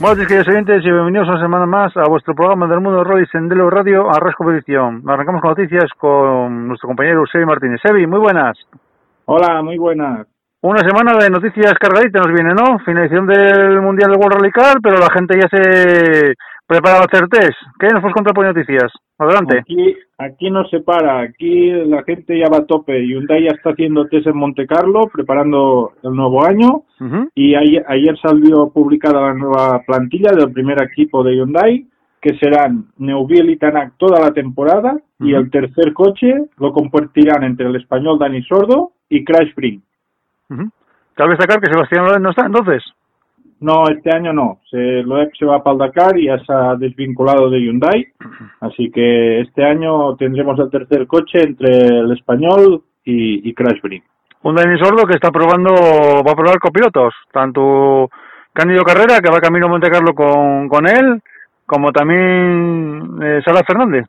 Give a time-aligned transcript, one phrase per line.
[0.00, 3.34] Buenos días, oyentes, y bienvenidos una semana más a vuestro programa del mundo de Rollis
[3.34, 5.02] en Delo Radio, Arras Competición.
[5.08, 7.80] Arrancamos con noticias con nuestro compañero Sebi Martínez.
[7.80, 8.58] Sebi, muy buenas.
[9.26, 10.26] Hola, muy buenas.
[10.62, 12.78] Una semana de noticias cargaditas nos viene, ¿no?
[12.80, 16.34] Finalización del Mundial de World Rally Car, pero la gente ya se
[16.74, 17.56] prepara a hacer test.
[17.78, 18.92] ¿Qué nos puedes contar por noticias?
[19.18, 19.58] Adelante.
[19.58, 23.06] Aquí, aquí no se para, aquí la gente ya va a tope.
[23.06, 26.82] Hyundai ya está haciendo test en Monte Carlo, preparando el nuevo año.
[27.34, 31.86] Y ayer, ayer salió publicada la nueva plantilla del primer equipo de Hyundai,
[32.20, 34.98] que serán Neuville y Tanak toda la temporada.
[35.20, 39.80] Y el tercer coche lo compartirán entre el español Dani Sordo y Crash Spring.
[41.14, 42.82] Cabe destacar que Sebastián Loeb no está entonces.
[43.64, 44.58] No, este año no.
[44.70, 48.06] Se, Loeb se va para el Dakar y ya se ha desvinculado de Hyundai.
[48.60, 51.70] Así que este año tendremos el tercer coche entre
[52.00, 54.02] el español y, y Crashbury.
[54.42, 57.14] Un Dani Sordo que está probando, va a probar copilotos.
[57.32, 58.10] Tanto
[58.52, 61.22] Cándido Carrera, que va camino a Monte Carlo con, con él,
[61.64, 64.04] como también eh, Sara Fernández.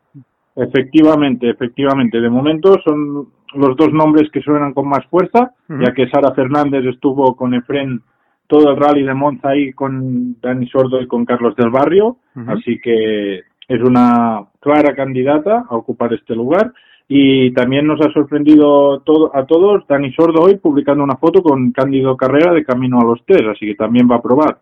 [0.58, 2.20] Efectivamente, efectivamente.
[2.20, 6.84] De momento son los dos nombres que suenan con más fuerza, ya que Sara Fernández
[6.86, 8.02] estuvo con Efren
[8.48, 12.18] todo el rally de Monza ahí con Dani Sordo y con Carlos del Barrio,
[12.48, 16.74] así que es una clara candidata a ocupar este lugar.
[17.08, 21.72] Y también nos ha sorprendido todo, a todos Dani Sordo hoy publicando una foto con
[21.72, 24.58] Cándido Carrera de camino a los tres, así que también va a probar.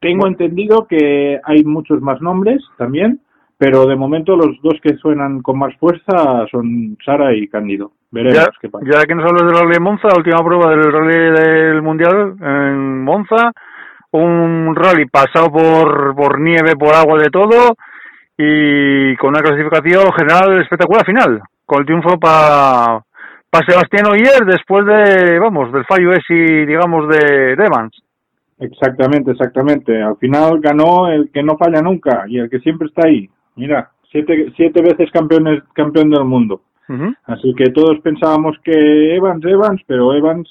[0.00, 3.20] Tengo entendido que hay muchos más nombres también,
[3.56, 7.92] pero de momento los dos que suenan con más fuerza son Sara y Cándido.
[8.10, 8.84] Veremos ya, qué pasa.
[8.90, 12.34] Ya que nos hablas del rally de Monza, la última prueba del rally del Mundial
[12.40, 13.52] en Monza,
[14.12, 17.76] un rally pasado por, por nieve, por agua, de todo,
[18.36, 23.00] y con una clasificación general espectacular final, con el triunfo para
[23.50, 28.00] pa Sebastián Oyer después de, vamos, del fallo ese, digamos, de, de Evans.
[28.60, 30.00] Exactamente, exactamente.
[30.02, 33.28] Al final ganó el que no falla nunca y el que siempre está ahí.
[33.56, 36.60] Mira, siete, siete veces campeón, campeón del mundo.
[37.24, 40.48] Así que todos pensábamos que Evans, Evans, pero Evans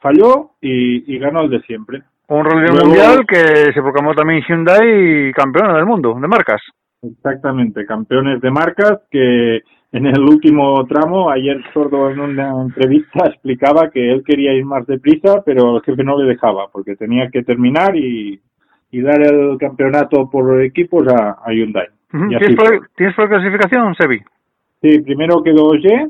[0.00, 2.02] falló y, y ganó el de siempre.
[2.28, 6.60] Un rally Luego- mundial que se proclamó también Hyundai campeona del mundo de marcas.
[7.02, 9.60] Exactamente, campeones de marcas que
[9.92, 14.86] en el último tramo, ayer Sordo en una entrevista explicaba que él quería ir más
[14.86, 18.40] deprisa, pero el jefe no le dejaba, porque tenía que terminar y,
[18.90, 21.88] y dar el campeonato por equipos a, a Hyundai.
[22.10, 24.20] ¿Tienes, por, ¿Tienes por clasificación, Sebi?
[24.82, 26.08] Sí, primero quedó Oye,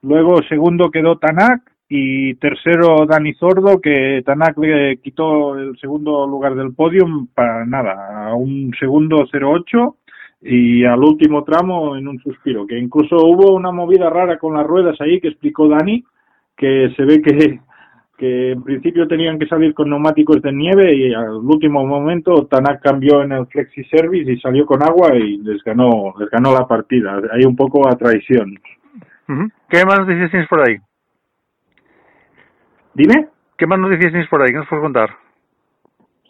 [0.00, 1.60] luego segundo quedó Tanak
[1.90, 8.28] y tercero Dani Zordo, que Tanak le quitó el segundo lugar del podium para nada,
[8.28, 9.96] a un segundo 08
[10.40, 14.66] y al último tramo en un suspiro, que incluso hubo una movida rara con las
[14.66, 16.02] ruedas ahí que explicó Dani,
[16.56, 17.60] que se ve que
[18.16, 22.80] que en principio tenían que salir con neumáticos de nieve y al último momento Tanak
[22.80, 26.66] cambió en el flexi service y salió con agua y les ganó les ganó la
[26.66, 28.54] partida hay un poco a traición.
[29.68, 30.76] ¿Qué más noticias tienes por ahí?
[32.94, 34.48] dime ¿Qué más noticias tienes por ahí?
[34.48, 35.10] ¿Qué nos puedes contar?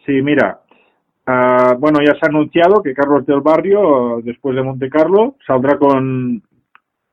[0.06, 0.60] sí mira
[1.26, 5.78] ah, bueno ya se ha anunciado que Carlos del Barrio después de Monte Carlo saldrá
[5.78, 6.42] con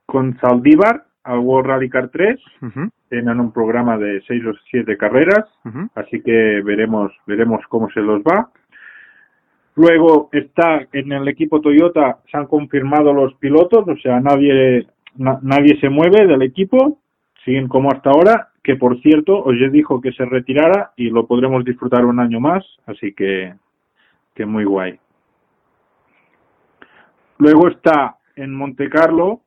[0.06, 4.96] con Zaldívar al World Rally Car 3 Ujú, tienen un programa de seis o siete
[4.96, 5.88] carreras ujú.
[5.94, 8.50] así que veremos veremos cómo se los va.
[9.74, 14.86] Luego está en el equipo Toyota se han confirmado los pilotos, o sea nadie
[15.16, 16.98] na- nadie se mueve del equipo,
[17.44, 18.48] siguen como hasta ahora.
[18.64, 22.38] Que por cierto os ya dijo que se retirara y lo podremos disfrutar un año
[22.38, 23.54] más, así que
[24.34, 25.00] que muy guay.
[27.38, 29.40] Luego está en Monte Carlo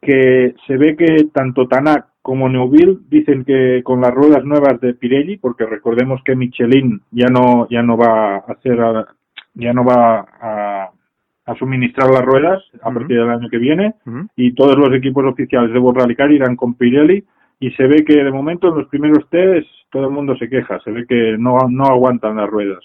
[0.00, 4.94] que se ve que tanto Tanak como Neuville dicen que con las ruedas nuevas de
[4.94, 8.78] Pirelli, porque recordemos que Michelin ya no ya no va a hacer
[9.54, 10.90] ya no va a,
[11.46, 13.94] a suministrar las ruedas a partir del año que viene
[14.36, 17.24] y todos los equipos oficiales de World Rally Car irán con Pirelli
[17.58, 20.78] y se ve que de momento en los primeros test todo el mundo se queja,
[20.80, 22.84] se ve que no no aguantan las ruedas.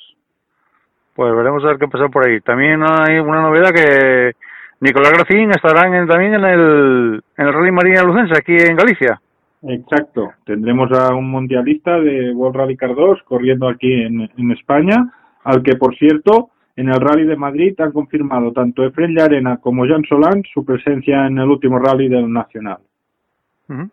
[1.14, 2.42] Pues veremos a ver qué pasa por ahí.
[2.42, 4.34] También hay una novedad que
[4.80, 9.22] Nicolás Gracín estará también en el, en el Rally Marina Lucense, aquí en Galicia.
[9.64, 10.32] Exacto.
[10.46, 15.12] Tendremos a un mundialista de World Rally Car 2 corriendo aquí en, en España,
[15.44, 19.86] al que, por cierto, en el Rally de Madrid han confirmado tanto Efren Llarena como
[19.86, 22.80] Jean Solán su presencia en el último Rally del Nacional.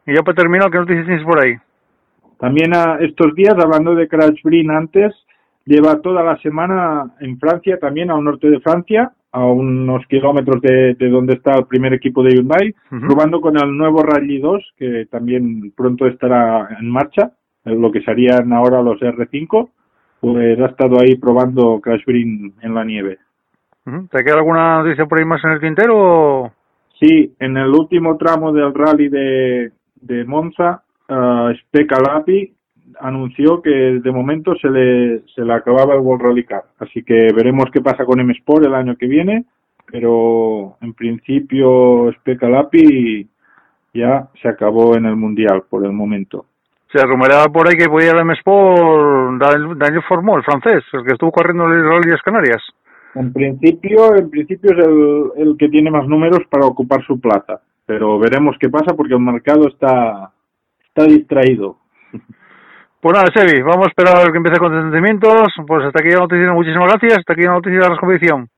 [0.06, 1.54] Y ya para terminar, ¿qué noticias tienes por ahí?
[2.38, 5.14] También a estos días, hablando de Crash Green antes,
[5.64, 10.94] lleva toda la semana en Francia, también al norte de Francia, a unos kilómetros de,
[10.94, 15.06] de donde está el primer equipo de Hyundai, probando con el nuevo Rally 2, que
[15.10, 17.32] también pronto estará en marcha,
[17.64, 19.70] lo que serían ahora los R5,
[20.20, 23.18] pues ha estado ahí probando Crash Green en la nieve.
[24.10, 26.52] ¿Te queda alguna noticia por ahí más en el tintero?
[27.00, 32.54] Sí, en el último tramo del rally de, de Monza, uh, Speca Lapi
[33.02, 36.64] anunció que de momento se le, se le acababa el World Rally Car.
[36.78, 39.44] Así que veremos qué pasa con M Sport el año que viene,
[39.90, 43.28] pero en principio Specalapi
[43.92, 46.46] ya se acabó en el Mundial por el momento.
[46.92, 49.40] Se rumoreaba por ahí que podía ir al M Sport
[49.76, 52.62] Daniel Formó, el francés, el que estuvo corriendo el Rally de Canarias.
[53.14, 57.60] En principio, en principio es el, el que tiene más números para ocupar su plaza,
[57.84, 60.30] pero veremos qué pasa porque el mercado está,
[60.86, 61.78] está distraído.
[63.02, 65.52] Pues nada, Sebi, vamos a esperar a que empiece con descendimientos.
[65.66, 67.18] Pues hasta aquí la noticia, muchísimas gracias.
[67.18, 68.48] Hasta aquí la noticia de la competición.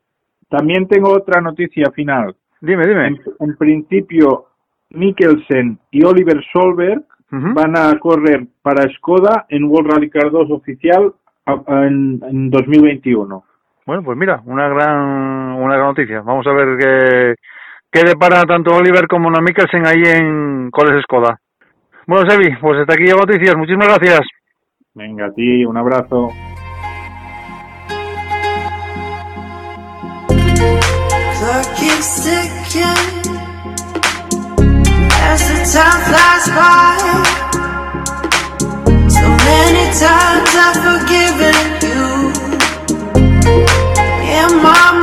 [0.50, 2.36] También tengo otra noticia final.
[2.60, 3.06] Dime, dime.
[3.06, 4.48] En, en principio,
[4.90, 6.98] Mikkelsen y Oliver Solberg
[7.32, 7.54] uh -huh.
[7.54, 11.14] van a correr para Skoda en World Rally Car 2 oficial
[11.66, 13.44] en, en 2021.
[13.86, 16.20] Bueno, pues mira, una gran una gran noticia.
[16.20, 17.34] Vamos a ver qué,
[17.90, 21.40] qué depara tanto Oliver como Mikkelsen ahí en Coles Skoda.
[22.06, 23.56] Bueno, Sebi, pues hasta aquí las noticias.
[23.56, 24.20] Muchísimas gracias.
[24.94, 26.30] Venga, a ti, un abrazo.
[35.26, 36.98] As the time flies by
[39.08, 42.04] So many times I've forgiven you
[44.38, 44.93] In my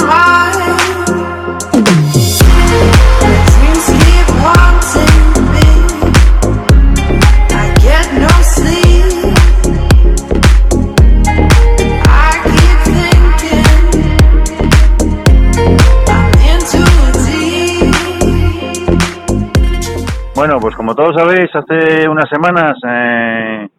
[20.41, 23.69] Bueno, pues como todos sabéis, hace unas semanas eh,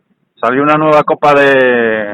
[0.40, 1.54] salió una nueva Copa de,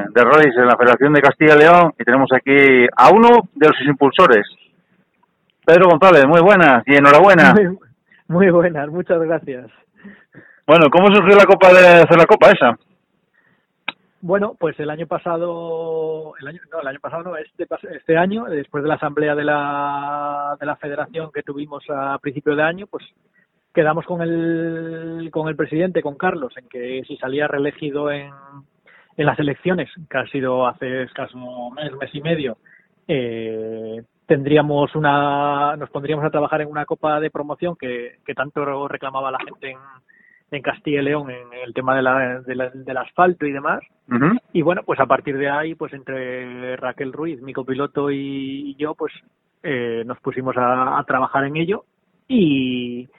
[0.09, 3.67] de Rallys en la Federación de Castilla y León y tenemos aquí a uno de
[3.67, 4.47] los impulsores.
[5.63, 7.53] Pedro González, muy buenas y enhorabuena.
[7.53, 7.77] Muy,
[8.27, 9.69] muy buenas, muchas gracias.
[10.65, 12.75] Bueno, ¿cómo surgió la Copa de hacer la Copa esa?
[14.21, 18.45] Bueno, pues el año pasado, el año, no, el año pasado no, este, este año,
[18.45, 22.87] después de la asamblea de la, de la federación que tuvimos a principio de año,
[22.87, 23.05] pues
[23.73, 28.31] quedamos con el, con el presidente, con Carlos, en que si salía reelegido en,
[29.17, 31.37] en las elecciones, que ha sido hace escaso
[31.71, 32.57] mes, mes y medio,
[33.07, 38.87] eh, tendríamos una, nos pondríamos a trabajar en una copa de promoción que, que tanto
[38.87, 39.77] reclamaba la gente en,
[40.51, 43.81] en Castilla y León en el tema de la, de la, del asfalto y demás.
[44.07, 44.39] Uh -huh.
[44.53, 48.95] Y bueno, pues a partir de ahí, pues entre Raquel Ruiz, mi copiloto y, yo,
[48.95, 49.13] pues
[49.63, 51.83] eh, nos pusimos a, a trabajar en ello
[52.27, 53.09] y,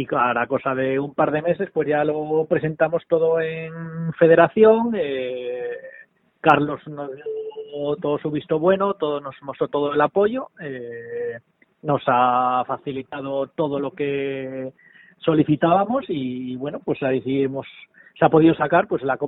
[0.00, 4.92] y la cosa de un par de meses pues ya lo presentamos todo en federación
[4.94, 5.70] eh,
[6.40, 11.38] Carlos nos dio todo su visto bueno todo nos mostró todo el apoyo eh,
[11.82, 14.72] nos ha facilitado todo lo que
[15.18, 17.66] solicitábamos y bueno pues ahí sí hemos
[18.16, 19.18] se ha podido sacar pues la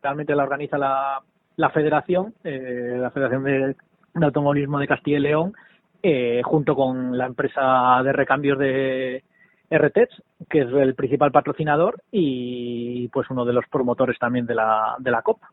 [0.00, 1.20] realmente la organiza la,
[1.56, 3.76] la federación eh, la federación de,
[4.14, 5.54] de automovilismo de Castilla y León
[6.04, 9.24] eh, junto con la empresa de recambios de
[9.78, 14.96] RTEX, que es el principal patrocinador y pues uno de los promotores también de la,
[14.98, 15.48] de la Copa.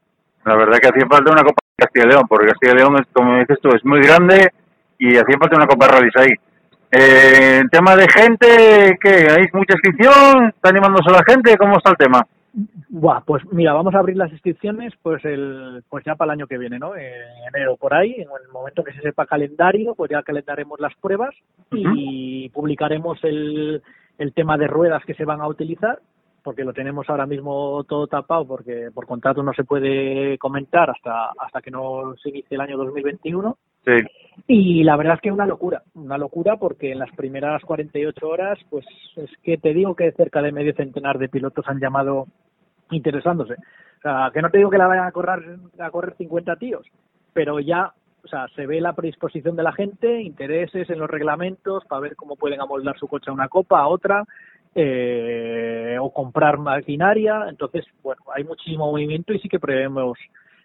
[0.45, 2.95] La verdad que hacía falta una Copa de Castilla y León, porque Castilla y León,
[2.99, 4.51] es, como dices tú, es muy grande
[4.97, 6.33] y hacía falta una Copa Rallys ahí.
[6.91, 9.27] Eh, el tema de gente, ¿qué?
[9.31, 10.47] ¿Hay mucha inscripción?
[10.47, 11.57] ¿Está animándose la gente?
[11.57, 12.21] ¿Cómo está el tema?
[12.89, 16.47] Buah, pues mira, vamos a abrir las inscripciones pues el pues ya para el año
[16.47, 16.97] que viene, ¿no?
[16.97, 17.13] En
[17.55, 21.33] enero por ahí, en el momento que se sepa calendario, pues ya calendaremos las pruebas
[21.71, 21.93] uh -huh.
[21.95, 23.81] y publicaremos el,
[24.21, 25.99] el tema de ruedas que se van a utilizar
[26.43, 31.31] porque lo tenemos ahora mismo todo tapado porque por contrato no se puede comentar hasta
[31.39, 33.57] hasta que no se inicie el año 2021.
[33.85, 33.91] Sí.
[34.47, 38.27] Y la verdad es que es una locura, una locura porque en las primeras 48
[38.27, 38.85] horas, pues
[39.15, 42.27] es que te digo que cerca de medio centenar de pilotos han llamado
[42.91, 43.53] interesándose.
[43.53, 46.85] O sea, que no te digo que la vayan a correr, a correr 50 tíos,
[47.33, 51.85] pero ya, o sea, se ve la predisposición de la gente, intereses en los reglamentos
[51.85, 54.23] para ver cómo pueden amoldar su coche a una copa, a otra,
[54.75, 57.45] eh, o comprar maquinaria.
[57.49, 60.17] Entonces, bueno, hay muchísimo movimiento y sí que prevemos,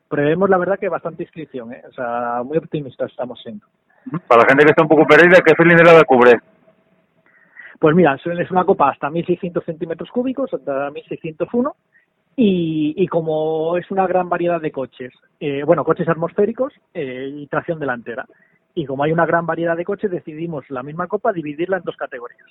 [0.08, 1.82] prevemos la verdad que bastante inscripción, ¿eh?
[1.88, 3.66] o sea, muy optimistas estamos siendo.
[4.28, 6.38] Para la gente que está un poco perdida, ¿qué cilindrada cubre?
[7.78, 11.74] Pues mira, es una copa hasta 1600 centímetros cúbicos, hasta 1601,
[12.36, 17.46] y, y como es una gran variedad de coches, eh, bueno, coches atmosféricos eh, y
[17.46, 18.26] tracción delantera,
[18.74, 21.96] y como hay una gran variedad de coches, decidimos la misma copa dividirla en dos
[21.96, 22.46] categorías.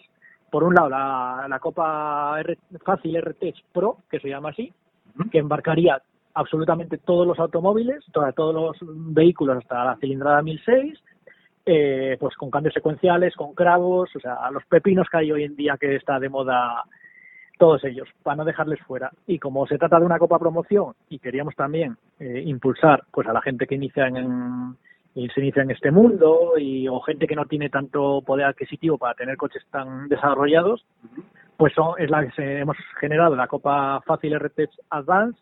[0.50, 4.74] Por un lado, la, la Copa R, Fácil RT Pro, que se llama así,
[5.32, 6.02] que embarcaría
[6.34, 8.78] absolutamente todos los automóviles, todos los
[9.14, 11.00] vehículos hasta la cilindrada 1006,
[11.66, 15.56] eh, pues con cambios secuenciales, con cravos, o sea, los pepinos que hay hoy en
[15.56, 16.84] día que está de moda
[17.58, 19.12] todos ellos, para no dejarles fuera.
[19.28, 23.34] Y como se trata de una copa promoción y queríamos también eh, impulsar pues a
[23.34, 24.76] la gente que inicia en,
[25.14, 29.14] se inicia en este mundo y o gente que no tiene tanto poder adquisitivo para
[29.14, 30.86] tener coches tan desarrollados,
[31.58, 35.40] pues son, es la que hemos generado la Copa Fácil RT Advance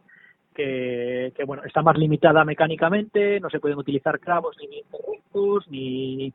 [0.54, 6.32] que, que, bueno está más limitada mecánicamente, no se pueden utilizar cravos ni interruptos, ni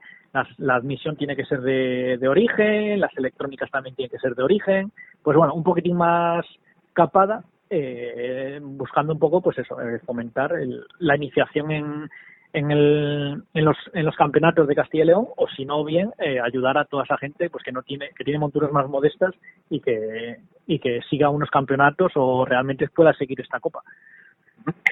[0.58, 4.42] la admisión tiene que ser de, de origen, las electrónicas también tienen que ser de
[4.42, 4.92] origen,
[5.28, 6.46] pues bueno, un poquitín más
[6.94, 12.10] capada, eh, buscando un poco, pues eso, eh, fomentar el, la iniciación en,
[12.54, 16.12] en, el, en, los, en los campeonatos de Castilla y León o si no bien
[16.18, 19.34] eh, ayudar a toda esa gente pues que no tiene que tiene monturas más modestas
[19.68, 23.82] y que y que siga unos campeonatos o realmente pueda seguir esta copa.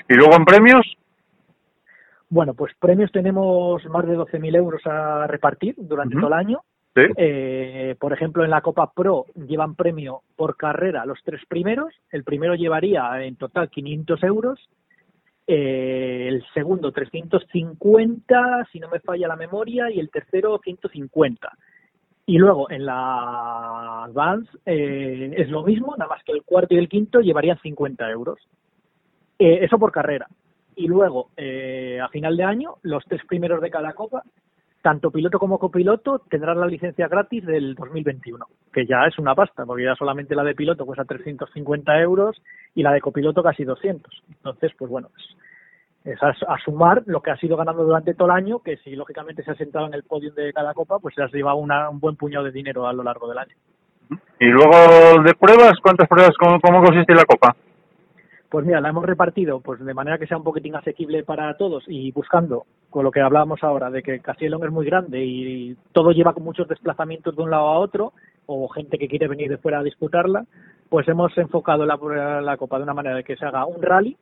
[0.07, 0.99] Y luego en premios
[2.29, 6.61] bueno pues premios tenemos más de 12.000 euros a repartir durante todo el año
[6.97, 7.03] ¿Sí?
[7.17, 12.25] eh, por ejemplo en la Copa Pro llevan premio por carrera los tres primeros el
[12.25, 14.59] primero llevaría en total 500 euros
[15.47, 21.53] eh, el segundo 350, si no me falla la memoria, y el tercero 150.
[22.27, 26.79] Y luego en la Advance eh, es lo mismo, nada más que el cuarto y
[26.79, 28.39] el quinto llevarían 50 euros.
[29.39, 30.27] Eh, eso por carrera.
[30.75, 34.25] Y luego, eh, a final de año, los tres primeros de cada copa,
[34.87, 39.67] tanto piloto como copiloto, tendrán la licencia gratis del 2021, que ya es una pasta,
[39.67, 42.41] porque ya solamente la de piloto cuesta 350 euros
[42.73, 44.23] y la de copiloto casi 200.
[44.29, 45.09] Entonces, pues bueno,
[46.05, 48.95] es, es a, sumar lo que ha sido ganando durante todo el año, que si
[48.95, 51.91] lógicamente se ha sentado en el podio de cada copa, pues se has llevado una,
[51.91, 53.57] un buen puñado de dinero a lo largo del año.
[54.39, 57.57] Y luego de pruebas, ¿cuántas pruebas, cómo, cómo consiste la copa?
[58.57, 61.85] Pues mira, la hemos repartido pues de manera que sea un poquitín asequible para todos
[61.89, 66.11] y buscando, con lo que hablábamos ahora, de que León es muy grande y todo
[66.11, 68.15] lleva con muchos desplazamientos de un lado a otro,
[68.47, 70.47] o gente que quiere venir de fuera a disputarla,
[70.89, 71.99] pues hemos enfocado la,
[72.41, 74.17] la Copa de una manera de que se haga un rally,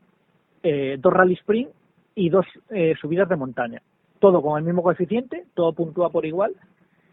[0.64, 1.70] eh, dos rally sprint
[2.16, 3.82] y dos eh, subidas de montaña.
[4.18, 6.56] Todo con el mismo coeficiente, todo puntúa por igual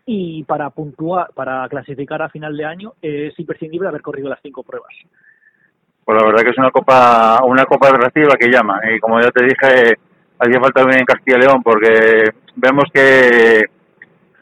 [0.08, 4.64] y para puntuar, para clasificar a final de año es imprescindible haber corrido las cinco
[4.64, 4.96] pruebas.
[6.12, 9.32] Pues la verdad que es una copa una copa atractiva que llama y como ya
[9.32, 9.94] te dije
[10.38, 13.62] hacía falta venir en Castilla y León porque vemos que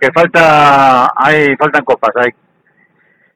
[0.01, 2.31] que falta hay faltan copas hay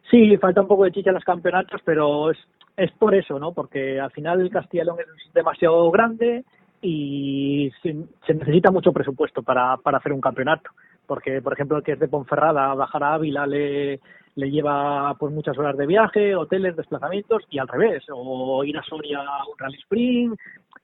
[0.10, 2.40] Sí, falta un poco de chicha en los campeonatos, pero es,
[2.76, 3.54] es por eso, ¿no?
[3.54, 6.44] Porque al final el Castilla y León es demasiado grande
[6.82, 10.72] y se, se, necesita mucho presupuesto para, para hacer un campeonato.
[11.06, 14.00] Porque, por ejemplo, el que es de Ponferrada, bajar a Ávila le,
[14.36, 18.84] le lleva pues muchas horas de viaje, hoteles, desplazamientos y al revés, o ir a
[18.84, 20.40] Soria a un rally sprint.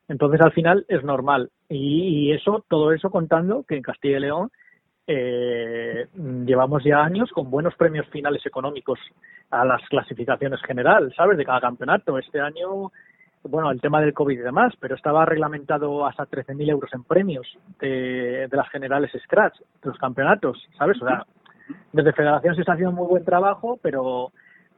[0.08, 1.50] Entonces, al final es normal.
[1.68, 4.52] Y, y eso, todo eso contando que en Castilla y León
[5.12, 6.08] eh,
[6.46, 9.00] llevamos ya años con buenos premios finales económicos
[9.50, 11.36] a las clasificaciones general, ¿sabes?
[11.36, 12.20] De cada campeonato.
[12.20, 12.92] Este año,
[13.42, 17.48] bueno, el tema del COVID y demás, pero estaba reglamentado hasta 13.000 euros en premios
[17.80, 21.02] de, de las generales Scratch, de los campeonatos, ¿sabes?
[21.02, 21.26] O sea,
[21.92, 24.32] desde Federación se está haciendo muy buen trabajo, pero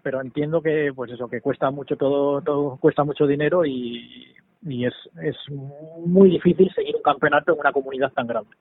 [0.03, 4.33] pero entiendo que pues eso que cuesta mucho todo todo cuesta mucho dinero y,
[4.63, 5.35] y es es
[6.05, 8.51] muy difícil seguir un campeonato en una comunidad tan grande.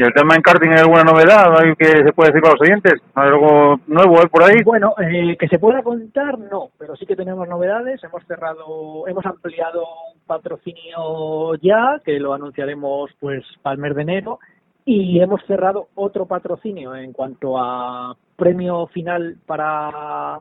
[0.00, 1.60] ¿Y el tema en karting hay alguna novedad?
[1.60, 2.94] ¿Hay que se puede decir para los oyentes?
[3.14, 4.62] ¿Hay algo nuevo ¿eh, por ahí?
[4.64, 8.02] Bueno, eh, que se pueda contar, no, pero sí que tenemos novedades.
[8.02, 9.82] Hemos cerrado, hemos ampliado
[10.14, 14.38] un patrocinio ya, que lo anunciaremos pues para el mes de enero,
[14.84, 20.38] y hemos cerrado otro patrocinio en cuanto a premio final para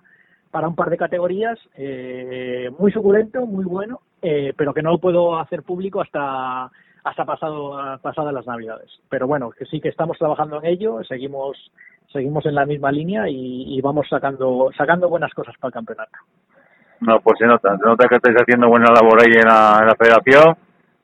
[0.51, 4.97] para un par de categorías, eh, muy suculento, muy bueno, eh, pero que no lo
[4.97, 6.71] puedo hacer público hasta
[7.03, 8.89] hasta pasado pasadas las navidades.
[9.09, 11.57] Pero bueno, que sí que estamos trabajando en ello, seguimos
[12.11, 16.17] seguimos en la misma línea y, vamos sacando sacando buenas cosas para el campeonato.
[17.01, 20.57] No, pues se nota, se nota que estáis haciendo buena labor ahí en la, federación.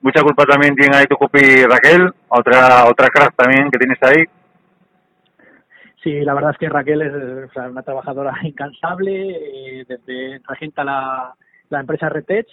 [0.05, 4.23] Mucha culpa también tiene ahí tu cupi Raquel, otra otra crack también que tienes ahí.
[6.03, 11.33] Sí, la verdad es que Raquel es una trabajadora incansable, eh, desde regenta la,
[11.69, 12.45] la empresa Retech,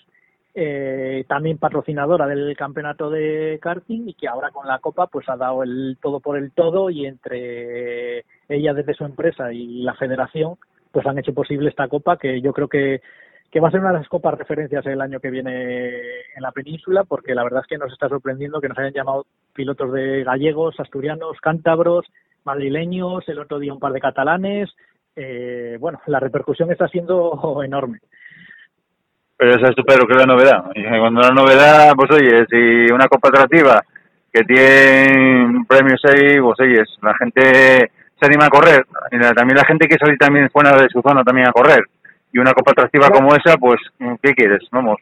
[0.54, 5.36] eh, también patrocinadora del campeonato de karting y que ahora con la copa pues ha
[5.36, 10.54] dado el todo por el todo y entre ella desde su empresa y la federación
[10.90, 13.02] pues han hecho posible esta copa que yo creo que
[13.52, 15.90] que va a ser una de las copas referencias el año que viene
[16.34, 19.26] en la península, porque la verdad es que nos está sorprendiendo que nos hayan llamado
[19.52, 22.06] pilotos de gallegos, asturianos, cántabros,
[22.44, 24.70] madrileños, el otro día un par de catalanes.
[25.14, 27.98] Eh, bueno, la repercusión está siendo enorme.
[29.36, 30.64] Pero eso es estupendo, que es la novedad.
[30.74, 33.82] Y cuando la novedad, pues oye, si una copa atractiva
[34.32, 38.86] que tiene premios ahí, pues oye, la gente se anima a correr.
[39.34, 41.84] También la gente que salir también fuera de su zona también a correr.
[42.32, 43.80] Y una copa atractiva como esa, pues,
[44.22, 44.62] ¿qué quieres?
[44.70, 44.98] Vamos.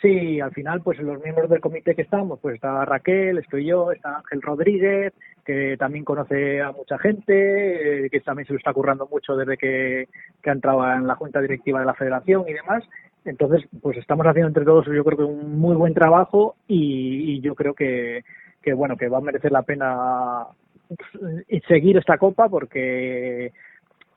[0.00, 3.92] Sí, al final, pues los miembros del comité que estamos, pues está Raquel, estoy yo,
[3.92, 5.12] está Ángel Rodríguez,
[5.44, 9.58] que también conoce a mucha gente, eh, que también se lo está currando mucho desde
[9.58, 10.08] que,
[10.46, 12.82] ha entrado en la junta directiva de la federación y demás.
[13.26, 17.54] Entonces, pues estamos haciendo entre todos, yo creo que un muy buen trabajo y, yo
[17.54, 18.24] creo que,
[18.62, 20.46] que, bueno, que va a merecer la pena
[20.88, 23.52] pues, seguir esta copa porque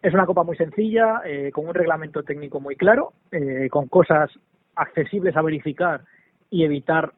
[0.03, 4.29] es una copa muy sencilla, eh, con un reglamento técnico muy claro, eh, con cosas
[4.75, 6.01] accesibles a verificar
[6.49, 7.13] y evitar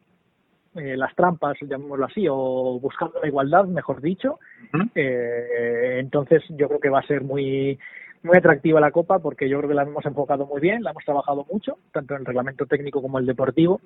[0.76, 4.40] eh, las trampas, llamémoslo así, o buscando la igualdad, mejor dicho.
[4.94, 7.80] Eh, entonces yo creo que va a ser muy
[8.24, 11.06] muy atractiva la Copa porque yo creo que la hemos enfocado muy bien, la hemos
[11.06, 13.82] trabajado mucho, tanto en el reglamento técnico como el deportivo,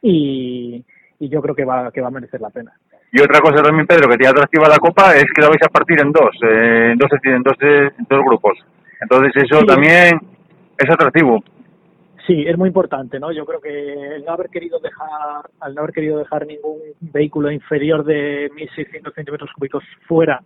[0.00, 0.84] y,
[1.20, 2.72] y yo creo que va, que va a merecer la pena.
[3.12, 5.68] Y otra cosa también, Pedro, que tiene atractiva la Copa es que la vais a
[5.68, 8.58] partir en dos, eh, en dos, en dos, en dos grupos.
[9.00, 10.18] Entonces eso también
[10.78, 11.42] es atractivo.
[12.26, 13.32] Sí, es muy importante, ¿no?
[13.32, 17.50] Yo creo que el no haber querido dejar, al no haber querido dejar ningún vehículo
[17.50, 20.42] inferior de 1.600 centímetros cúbicos fuera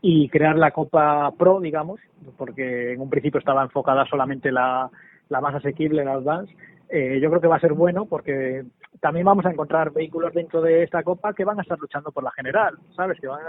[0.00, 2.00] y crear la Copa Pro, digamos,
[2.36, 4.88] porque en un principio estaba enfocada solamente la,
[5.28, 6.54] la más asequible, la Advance,
[6.88, 8.64] eh, yo creo que va a ser bueno porque
[9.00, 12.22] también vamos a encontrar vehículos dentro de esta copa que van a estar luchando por
[12.22, 13.20] la general, ¿sabes?
[13.20, 13.40] Que, van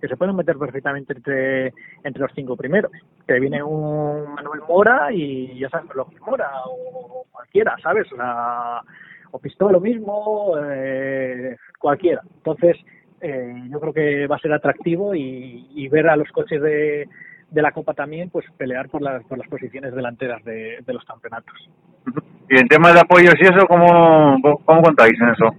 [0.00, 2.90] que se pueden meter perfectamente entre, entre los cinco primeros.
[3.26, 8.10] Que viene un Manuel Mora y ya sabes, lo Mora o cualquiera, ¿sabes?
[8.12, 8.82] La,
[9.30, 12.22] o Pistola lo mismo, eh, cualquiera.
[12.36, 12.76] Entonces,
[13.20, 17.08] eh, yo creo que va a ser atractivo y, y ver a los coches de,
[17.50, 21.04] de la Copa también, pues pelear por las, por las posiciones delanteras de, de los
[21.04, 21.54] campeonatos.
[22.48, 25.50] Y en tema de apoyos y eso, ¿cómo, cómo contáis en eso?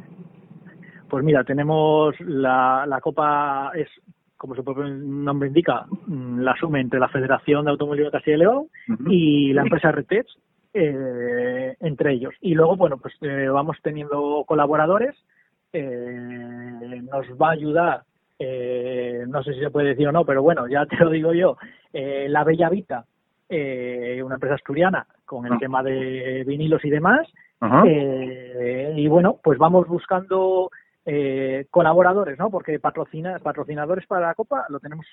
[1.10, 3.88] Pues mira, tenemos la, la Copa, es
[4.38, 8.36] como su propio nombre indica, mm, la suma entre la Federación de Automovilismo de Castilla
[8.36, 8.68] y León
[9.08, 10.28] y la empresa Retech,
[10.74, 12.34] eh, entre ellos.
[12.42, 15.16] Y luego, bueno, pues eh, vamos teniendo colaboradores,
[15.74, 18.04] eh, nos va a ayudar,
[18.40, 21.34] eh, no sé si se puede decir o no, pero bueno, ya te lo digo
[21.34, 21.58] yo,
[21.94, 23.06] eh, la Bella Vita,
[23.50, 25.58] eh, una empresa asturiana con el ah.
[25.60, 27.28] tema de vinilos y demás.
[27.88, 30.70] Eh, y bueno, pues vamos buscando
[31.06, 32.52] eh, colaboradores, ¿no?
[32.52, 35.06] Porque patrocina, patrocinadores para la Copa lo tenemos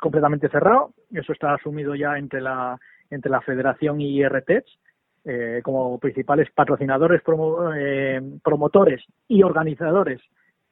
[0.00, 0.90] completamente cerrado.
[1.12, 2.78] Eso está asumido ya entre la
[3.10, 4.64] entre la Federación y RTEX
[5.24, 10.20] eh, como principales patrocinadores, promotores y organizadores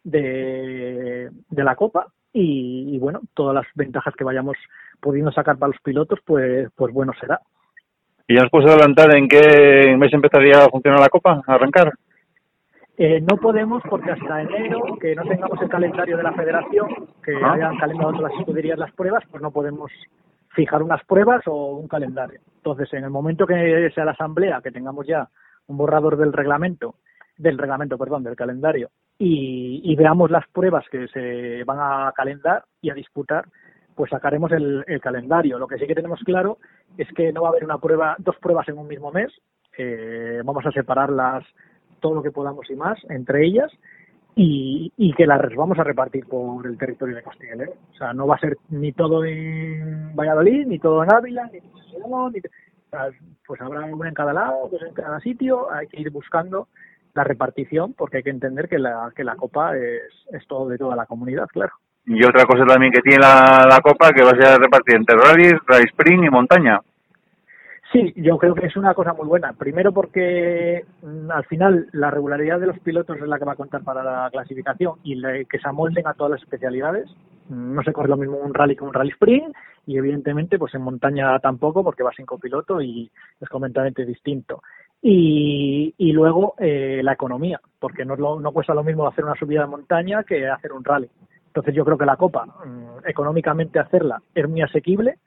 [0.05, 2.07] de, de la Copa.
[2.33, 4.57] Y, y, bueno, todas las ventajas que vayamos
[5.01, 7.41] pudiendo sacar para los pilotos, pues, pues bueno será.
[8.29, 11.93] ¿Y ya nos puedes adelantar en qué mes empezaría a funcionar la Copa, a arrancar?
[12.97, 17.35] Eh, no podemos porque hasta enero, que no tengamos el calendario de la federación, que
[17.35, 19.91] hayan calendado las escuderías las pruebas, pues no podemos
[20.51, 22.41] fijar unas pruebas o un calendario.
[22.57, 25.29] Entonces, en el momento que sea la asamblea, que tengamos ya
[25.67, 26.97] un borrador del reglamento,
[27.41, 32.65] del reglamento, perdón, del calendario, y, y veamos las pruebas que se van a calendar
[32.83, 33.47] y a disputar,
[33.95, 35.59] pues sacaremos el, calendario.
[35.59, 36.59] Lo que sí que tenemos claro
[36.97, 39.33] es que no va a haber una prueba, dos pruebas en un mismo mes.
[39.77, 41.45] Eh, vamos a separarlas
[42.01, 43.71] todo lo que podamos y más entre ellas
[44.35, 47.75] y, y que las vamos a repartir por el territorio de Castilla y León.
[47.93, 51.59] O sea, no va a ser ni todo en Valladolid, ni todo en Ávila, ni
[51.59, 51.65] en
[52.33, 52.41] ni,
[53.47, 55.71] pues habrá una en cada lado, dos en cada sitio.
[55.73, 56.69] Hay que ir buscando
[57.15, 60.79] la repartición porque hay que entender que la, que la copa es, es todo de
[60.79, 61.73] toda la comunidad, claro.
[62.07, 65.17] Y otra cosa también que tiene la, la Copa que va a ser repartida entre
[65.17, 66.81] rally, rally sprint y montaña.
[67.93, 69.53] Sí, yo creo que es una cosa muy buena.
[69.53, 73.57] Primero porque mm, al final la regularidad de los pilotos es la que va a
[73.57, 77.09] contar para la clasificación y que se amolden a todas las especialidades.
[77.49, 79.55] Mm, no se corre lo mismo un rally que un rally sprint
[79.87, 84.63] y evidentemente pues en montaña tampoco porque va sin copiloto y es completamente distinto.
[85.03, 89.63] Y, y luego eh, la economía, porque no, no cuesta lo mismo hacer una subida
[89.63, 91.09] de montaña que hacer un rally.
[91.47, 95.19] Entonces yo creo que la Copa, mm, económicamente hacerla es muy asequible,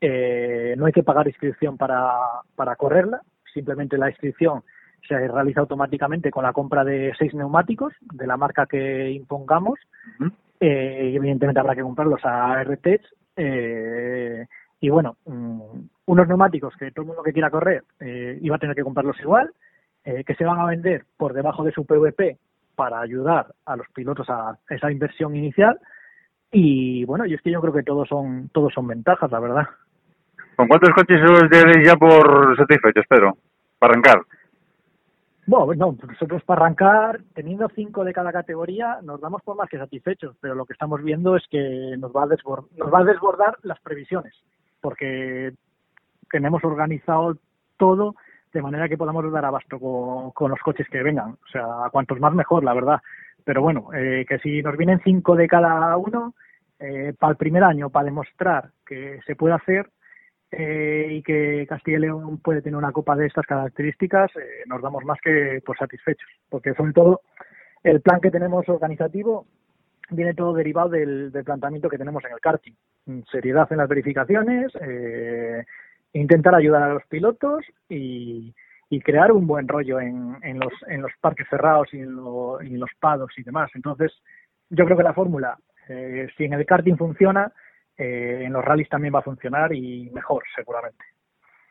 [0.00, 2.10] eh, no hay que pagar inscripción para,
[2.56, 3.20] para correrla,
[3.52, 4.62] simplemente la inscripción
[5.06, 9.78] se realiza automáticamente con la compra de seis neumáticos de la marca que impongamos
[10.60, 13.02] eh, evidentemente habrá que comprarlos a RTEC
[13.36, 14.46] eh,
[14.80, 15.60] y bueno, mm,
[16.06, 19.18] unos neumáticos que todo el mundo que quiera correr eh, iba a tener que comprarlos
[19.20, 19.50] igual,
[20.04, 22.38] eh, que se van a vender por debajo de su PVP
[22.74, 25.78] para ayudar a los pilotos a esa inversión inicial.
[26.50, 29.66] Y bueno, y es que yo creo que todos son, todos son ventajas, la verdad.
[30.56, 33.36] ¿Con cuántos coches os tenéis ya por satisfechos, Pedro?
[33.78, 34.22] Para arrancar.
[35.46, 39.78] Bueno, no, nosotros para arrancar, teniendo cinco de cada categoría, nos damos por más que
[39.78, 43.04] satisfechos, pero lo que estamos viendo es que nos va a desbordar, nos va a
[43.04, 44.34] desbordar las previsiones,
[44.80, 45.52] porque
[46.32, 47.36] tenemos organizado
[47.76, 48.16] todo
[48.52, 51.32] de manera que podamos dar abasto con, los coches que vengan.
[51.32, 53.00] O sea, cuantos más mejor, la verdad.
[53.44, 56.34] Pero bueno, eh, que si nos vienen cinco de cada uno,
[56.78, 59.88] eh, para el primer año, para demostrar que se puede hacer
[60.50, 64.30] eh, y que Castilla y León puede tener una copa de estas características,
[64.66, 66.28] nos damos más que por satisfechos.
[66.50, 67.20] Porque sobre todo
[67.82, 69.46] el plan que tenemos organizativo
[70.10, 72.74] viene todo derivado del, del planteamiento que tenemos en el karting.
[73.30, 75.64] Seriedad en las verificaciones, eh,
[76.12, 78.54] intentar ayudar a los pilotos y,
[79.04, 83.32] crear un buen rollo en, en, los, en los parques cerrados y en, los pados
[83.38, 83.70] y demás.
[83.74, 84.12] Entonces,
[84.68, 85.56] yo creo que la fórmula,
[85.88, 87.50] eh, si en el karting funciona,
[87.96, 91.04] eh, en los rallies también va a funcionar y mejor, seguramente.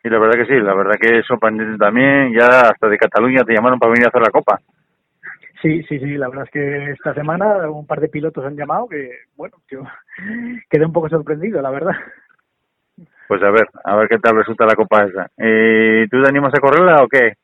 [0.03, 1.37] Y la verdad que sí, la verdad que eso
[1.77, 4.59] también, ya hasta de Cataluña te llamaron para venir a hacer la copa.
[5.61, 8.87] Sí, sí, sí, la verdad es que esta semana un par de pilotos han llamado
[8.87, 9.83] que, bueno, yo
[10.69, 11.95] quedé un poco sorprendido, la verdad.
[13.31, 15.31] Pues a ver, a ver qué tal resulta la copa esa.
[15.37, 17.35] ¿Y tú te animas a correrla o qué?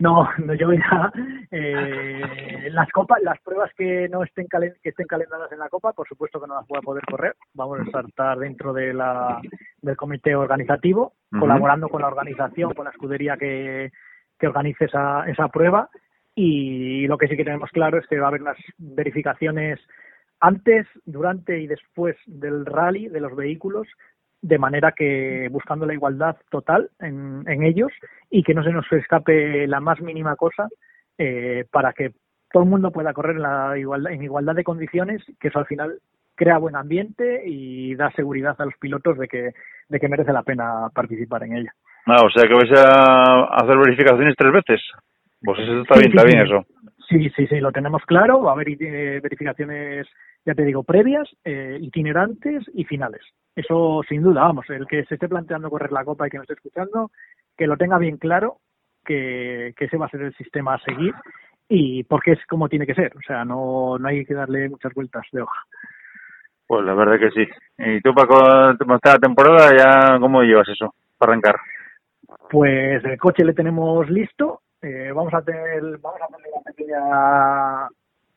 [0.00, 1.12] No, no yo ya
[1.52, 6.08] eh, las copas, las pruebas que no estén que estén calendadas en la copa, por
[6.08, 7.36] supuesto que no las voy a poder correr.
[7.54, 9.40] Vamos a estar dentro de la
[9.80, 13.92] del comité organizativo, colaborando con la organización, con la escudería que,
[14.36, 15.88] que organice esa, esa prueba.
[16.34, 19.78] Y lo que sí que tenemos claro es que va a haber unas verificaciones
[20.40, 23.86] antes, durante y después del rally de los vehículos
[24.42, 27.92] de manera que buscando la igualdad total en, en ellos
[28.30, 30.68] y que no se nos escape la más mínima cosa
[31.18, 32.12] eh, para que
[32.52, 35.66] todo el mundo pueda correr en, la igualdad, en igualdad de condiciones, que eso al
[35.66, 35.98] final
[36.34, 39.52] crea buen ambiente y da seguridad a los pilotos de que,
[39.88, 41.74] de que merece la pena participar en ella.
[42.06, 44.80] Ah, o sea que vais a hacer verificaciones tres veces.
[45.42, 46.66] Pues eso está bien, está bien eso.
[47.08, 48.42] Sí, sí, sí, lo tenemos claro.
[48.42, 50.06] Va a haber eh, verificaciones,
[50.46, 53.22] ya te digo, previas, eh, itinerantes y finales.
[53.54, 56.44] Eso sin duda, vamos, el que se esté planteando correr la copa y que nos
[56.44, 57.10] esté escuchando,
[57.56, 58.58] que lo tenga bien claro,
[59.04, 61.12] que, que ese va a ser el sistema a seguir
[61.68, 63.12] y porque es como tiene que ser.
[63.16, 65.62] O sea, no, no hay que darle muchas vueltas de hoja.
[66.66, 67.48] Pues la verdad que sí.
[67.78, 71.56] ¿Y tú para comenzar la temporada ya cómo llevas eso para arrancar?
[72.50, 77.88] Pues el coche le tenemos listo, eh, vamos a tener vamos a tener una pequeña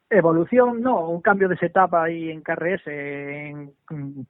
[0.09, 3.71] evolución, no, un cambio de setup ahí en KRS en,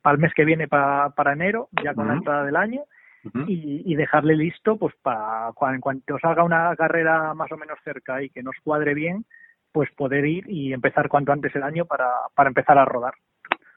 [0.01, 2.81] para el mes que viene para, para enero, ya con la entrada del año,
[3.47, 7.77] y, y, dejarle listo pues para cuando, en cuanto salga una carrera más o menos
[7.83, 9.25] cerca y que nos cuadre bien,
[9.71, 13.13] pues poder ir y empezar cuanto antes el año para, para empezar a rodar.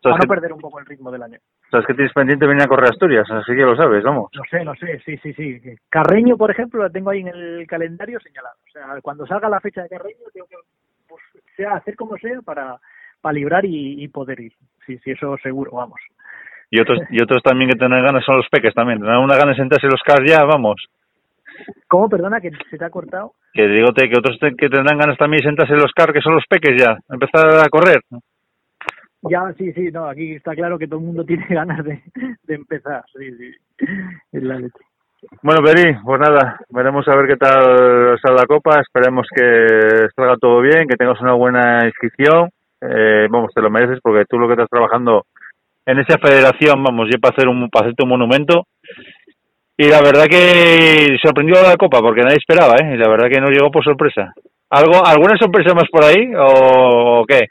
[0.02, 1.38] Para no perder un poco el ritmo del año.
[1.70, 3.24] ¿Sabes que tienes pendiente venir a correr Asturias?
[3.30, 4.30] Así que lo sabes, vamos.
[4.34, 5.60] No sé, no sé, sí, sí, sí.
[5.88, 8.56] Carreño, por ejemplo, lo tengo ahí en el calendario señalado.
[8.66, 10.56] O sea, cuando salga la fecha de Carreño, tengo que,
[11.08, 11.22] pues,
[11.56, 12.76] sea, hacer como sea para,
[13.20, 14.52] para librar y, poder ir.
[14.86, 16.00] Sí, sí, eso seguro, vamos.
[16.70, 19.00] Y otros, y otros también que tienen ganas son los peques también.
[19.00, 20.82] Tienen una ganas de sentarse los cars ya, vamos.
[21.86, 22.08] ¿Cómo?
[22.08, 23.32] Perdona, que se te ha cortado.
[23.52, 26.44] Que digo que otros que tendrán ganas también de sentarse los cars, que son los
[26.48, 28.00] peques ya, empezar a correr.
[29.22, 32.02] Ya, sí, sí, no, aquí está claro que todo el mundo tiene ganas de,
[32.42, 33.52] de empezar, sí, sí,
[34.32, 34.91] es la leche.
[35.40, 40.36] Bueno, Peri, pues nada, veremos a ver qué tal sale la copa, esperemos que salga
[40.36, 44.48] todo bien, que tengas una buena inscripción, eh, vamos, te lo mereces porque tú lo
[44.48, 45.26] que estás trabajando
[45.86, 48.66] en esa federación, vamos, yo para hacer un, para hacerte un monumento,
[49.76, 52.94] y la verdad que sorprendió la copa porque nadie esperaba, ¿eh?
[52.94, 54.32] Y la verdad que no llegó por sorpresa.
[54.70, 57.46] ¿Algo, ¿Alguna sorpresa más por ahí o qué?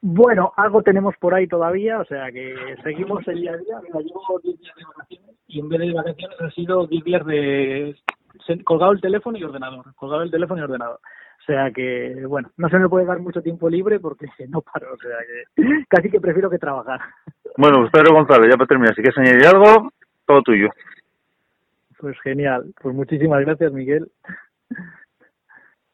[0.00, 3.76] Bueno, algo tenemos por ahí todavía, o sea que seguimos el día a día.
[3.82, 7.24] Mira, llevo 10 días de vacaciones y en vez de vacaciones ha sido 10 días
[7.26, 7.96] de
[8.64, 10.96] colgado el teléfono y ordenador, colgado el teléfono y ordenador.
[10.96, 14.94] O sea que, bueno, no se me puede dar mucho tiempo libre porque no paro,
[14.94, 15.16] o sea
[15.56, 17.00] que casi que prefiero que trabajar.
[17.56, 19.92] Bueno, pues Pedro González, ya para terminar, si quieres añadir algo,
[20.26, 20.68] todo tuyo.
[21.98, 24.10] Pues genial, pues muchísimas gracias Miguel.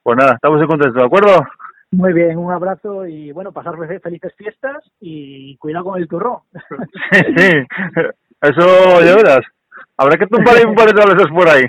[0.03, 1.47] Pues nada, estamos en contento, ¿de acuerdo?
[1.91, 6.39] Muy bien, un abrazo y bueno, pasar felices fiestas y cuidado con el turrón.
[7.13, 7.67] Sí, sí,
[8.43, 9.41] eso ya verás.
[9.97, 11.65] Habrá que tumbar ahí un par de esos por ahí.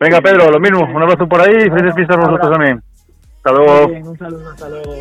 [0.00, 2.82] Venga, Pedro, lo mismo, un abrazo por ahí y felices fiestas a vosotros también.
[3.36, 3.88] Hasta luego.
[3.88, 4.94] Bien, un saludo, hasta luego.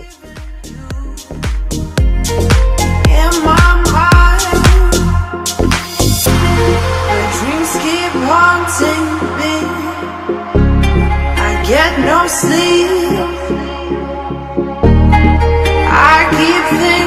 [11.70, 12.90] get no sleep
[15.92, 16.99] I keep thinking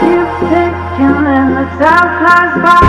[0.00, 2.80] you thinking and the time flies by.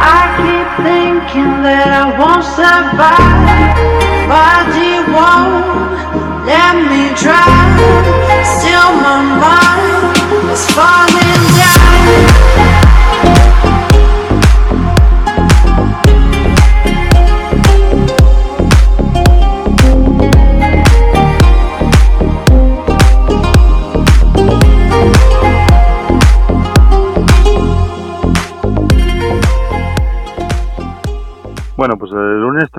[0.00, 3.76] I keep thinking that I won't survive.
[4.30, 7.76] Body won't let me drown.
[8.56, 11.59] Still my mind is falling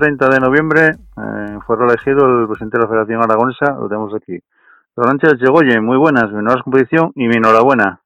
[0.02, 4.36] 30 de noviembre eh, fue reelegido el presidente de la Federación Aragonesa, lo tenemos aquí.
[4.96, 8.02] Sánchez Chegoyen, muy buenas, mi enhorabuena competición y mi enhorabuena.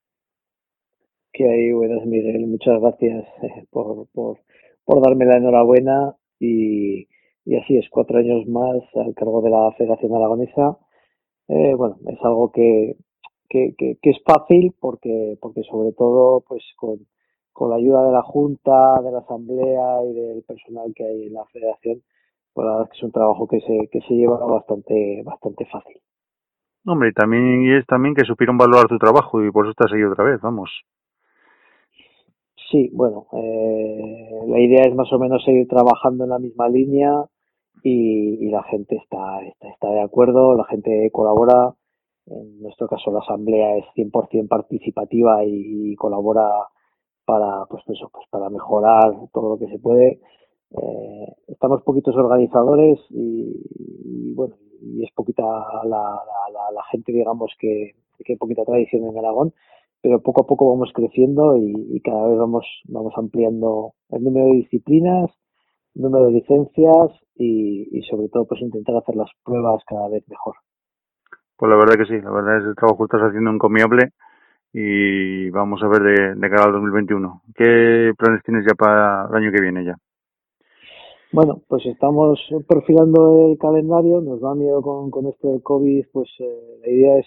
[1.32, 4.40] Que hay buenas, Miguel, muchas gracias eh, por, por,
[4.84, 7.08] por darme la enhorabuena y,
[7.46, 10.76] y así es, cuatro años más al cargo de la Federación Aragonesa.
[11.48, 12.96] Eh, bueno, es algo que,
[13.48, 16.98] que, que, que es fácil porque, porque sobre todo pues con
[17.56, 21.32] con la ayuda de la Junta, de la Asamblea y del personal que hay en
[21.32, 22.02] la Federación,
[22.52, 25.64] pues la verdad es que es un trabajo que se, que se lleva bastante, bastante
[25.64, 25.98] fácil.
[26.84, 29.90] Hombre, y también y es también que supieron valorar tu trabajo y por eso estás
[29.90, 30.70] ahí otra vez, vamos.
[32.70, 37.24] Sí, bueno, eh, la idea es más o menos seguir trabajando en la misma línea
[37.82, 41.72] y, y la gente está, está, está de acuerdo, la gente colabora.
[42.26, 46.50] En nuestro caso, la asamblea es 100% participativa y, y colabora
[47.26, 50.20] para pues eso pues para mejorar todo lo que se puede.
[50.70, 56.20] Eh, estamos poquitos organizadores y, bueno y es poquita la,
[56.52, 57.92] la, la, gente digamos que,
[58.24, 59.52] que hay poquita tradición en Aragón
[60.02, 64.52] pero poco a poco vamos creciendo y, cada vez vamos vamos ampliando el número de
[64.54, 65.30] disciplinas
[65.94, 70.56] número de licencias y, y sobre todo pues intentar hacer las pruebas cada vez mejor.
[71.56, 74.12] Pues la verdad que sí la verdad es el trabajo que estás haciendo encomiable
[74.78, 77.40] y vamos a ver de, de cara al 2021.
[77.54, 79.96] ¿Qué planes tienes ya para el año que viene ya?
[81.32, 86.28] Bueno, pues estamos perfilando el calendario, nos da miedo con, con esto del COVID, pues
[86.40, 87.26] eh, la idea es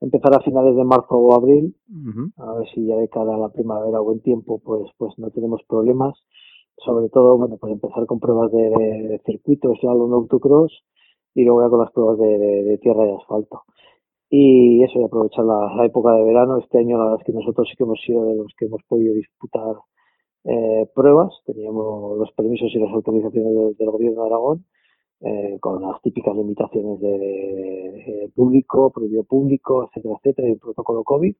[0.00, 2.32] empezar a finales de marzo o abril, uh -huh.
[2.38, 5.30] a ver si ya de cara a la primavera o buen tiempo, pues pues no
[5.30, 6.14] tenemos problemas.
[6.78, 10.72] Sobre todo, bueno, pues empezar con pruebas de, de, de circuito, slalom, autocross
[11.32, 13.62] y luego ya con las pruebas de, de tierra y asfalto
[14.34, 16.56] y eso y aprovechar la, época de verano.
[16.58, 18.82] Este año la verdad es que nosotros sí que hemos sido de los que hemos
[18.88, 19.76] podido disputar
[20.44, 21.34] eh, pruebas.
[21.44, 24.64] Teníamos los permisos y las autorizaciones del, gobierno de Aragón
[25.20, 31.04] eh, con las típicas limitaciones de, de, público prohibido público etcétera etcétera y el protocolo
[31.04, 31.34] covid.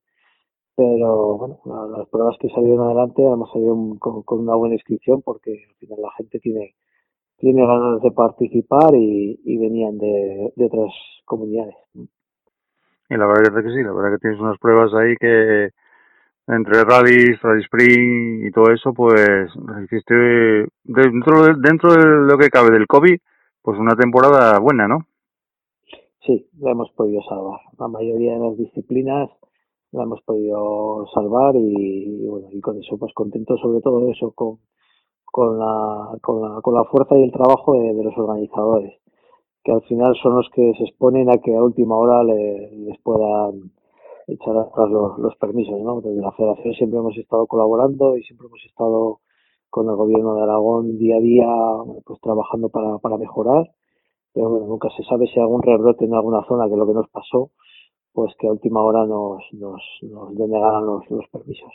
[0.76, 5.22] Pero bueno la, las pruebas que salieron adelante además salieron con, con, una buena inscripción
[5.22, 6.74] porque al final la gente tiene
[7.38, 10.92] tiene ganas de participar y, y venían de, de otras
[11.24, 11.74] comunidades
[13.12, 15.68] y la verdad es que sí, la verdad que tienes unas pruebas ahí que
[16.48, 19.50] entre rallies, rally sprint y todo eso, pues
[19.84, 23.18] hiciste dentro de, dentro de lo que cabe del COVID,
[23.60, 25.00] pues una temporada buena, ¿no?
[26.24, 27.60] Sí, la hemos podido salvar.
[27.78, 29.28] La mayoría de las disciplinas
[29.90, 34.58] la hemos podido salvar y, bueno, y con eso pues contento sobre todo eso con
[35.24, 39.01] con la, con la, con la fuerza y el trabajo de los organizadores
[39.64, 42.98] que al final son los que se exponen a que a última hora le, les
[43.02, 43.72] puedan
[44.26, 46.00] echar atrás los, permisos, ¿no?
[46.00, 49.20] Desde la federación siempre hemos estado colaborando y siempre hemos estado
[49.70, 51.46] con el gobierno de Aragón día a día
[52.04, 53.70] pues trabajando para, para mejorar
[54.34, 56.86] pero bueno, nunca se sabe si hay algún rebrote en alguna zona que es lo
[56.86, 57.50] que nos pasó
[58.12, 61.72] pues que a última hora nos, nos, nos denegaran los, los permisos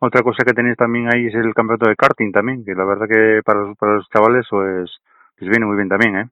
[0.00, 3.06] otra cosa que tenéis también ahí es el campeonato de karting también, que la verdad
[3.08, 4.90] que para los, para los chavales pues
[5.38, 6.28] les viene muy bien también, ¿eh?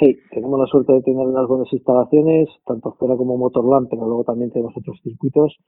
[0.00, 4.24] Sí, tenemos la suerte de tener unas buenas instalaciones, tanto fuera como Motorland, pero luego
[4.24, 5.58] también tenemos otros circuitos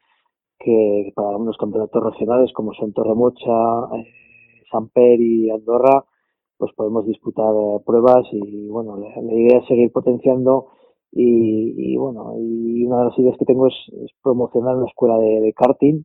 [0.59, 3.51] que para unos campeonatos regionales como son Torremocha,
[3.95, 4.07] eh,
[4.71, 6.05] Samper y Andorra,
[6.57, 10.69] pues podemos disputar eh, pruebas y bueno, la, idea es seguir potenciando
[11.11, 13.75] y, bueno, y una de las ideas que tengo es,
[14.23, 16.05] promocionar una escuela de, karting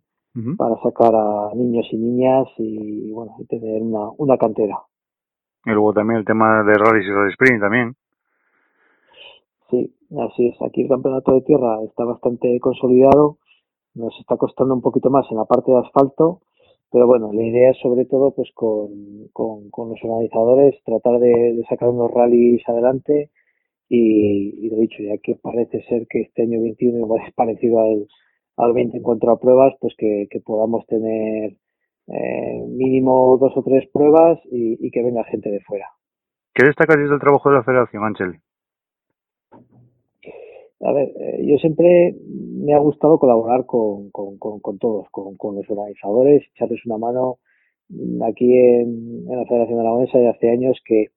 [0.58, 4.78] para sacar a niños y niñas y bueno, y tener una, una cantera.
[5.66, 7.96] Y luego también el tema de rallies y rally sprint también.
[9.70, 10.62] Sí, así es.
[10.62, 13.38] Aquí el campeonato de tierra está bastante consolidado.
[13.96, 16.42] Nos está costando un poquito más en la parte de asfalto,
[16.92, 21.90] pero bueno, la idea es sobre todo pues con, con, los organizadores tratar de, sacar
[21.90, 23.32] unos rallies adelante
[23.90, 28.08] y, lo dicho, ya que parece ser que este año 21 es parecido al,
[28.58, 31.58] al 20 en cuanto a pruebas, pues que, podamos tener
[32.08, 35.88] eh, mínimo dos o tres pruebas y, y que venga gente de fuera.
[36.54, 38.42] ¿Qué destacarías del trabajo de la federación, Ángel?
[40.82, 45.56] A ver, eh, yo siempre me ha gustado colaborar con, con, con, todos, con, con,
[45.56, 47.40] los organizadores, echarles una mano.
[48.24, 51.08] Aquí en, la Federación Aragonesa ya hace años que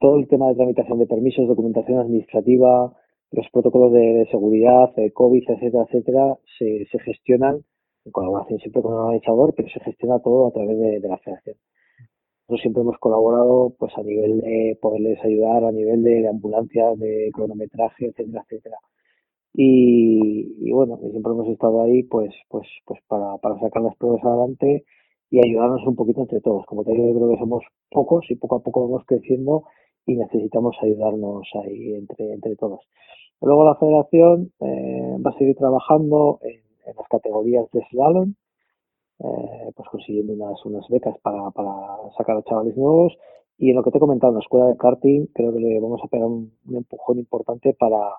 [0.00, 2.92] todo el tema de tramitación de permisos, documentación administrativa,
[3.30, 7.62] los protocolos de, seguridad, de COVID, etcétera, etcétera, se, se gestionan
[8.04, 11.18] en colaboración siempre con el organizador, pero se gestiona todo a través de, de la
[11.18, 11.56] Federación.
[12.48, 17.30] Nosotros siempre hemos colaborado pues a nivel de poderles ayudar, a nivel de, ambulancia, de
[17.34, 18.78] cronometraje, etcétera, etcétera.
[19.52, 24.86] Y, bueno, siempre hemos estado ahí pues pues pues para, para sacar las pruebas adelante
[25.30, 26.64] y ayudarnos un poquito entre todos.
[26.64, 29.64] Como te digo, yo creo que somos pocos y poco a poco vamos creciendo
[30.06, 32.80] y necesitamos ayudarnos ahí entre, entre todos.
[33.42, 38.32] Luego la federación eh, va a seguir trabajando en, en las categorías de slalom,
[39.20, 41.72] eh, pues consiguiendo unas, unas becas para, para
[42.16, 43.16] sacar a chavales nuevos.
[43.58, 45.80] Y en lo que te he comentado, en la escuela de karting, creo que le
[45.80, 48.14] vamos a pegar un, empujón importante para,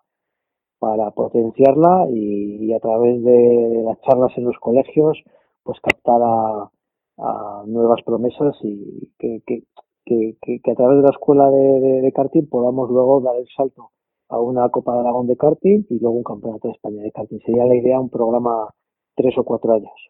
[0.79, 5.17] para potenciarla y, a través de las charlas en los colegios,
[5.63, 6.69] pues captar a,
[7.17, 9.63] a nuevas promesas y que, que,
[10.05, 13.91] que, a través de la escuela de, de, karting podamos luego dar el salto
[14.27, 17.39] a una Copa de Aragón de karting y luego un Campeonato de España de karting.
[17.45, 18.69] Sería la idea un programa
[19.15, 20.09] tres o cuatro años.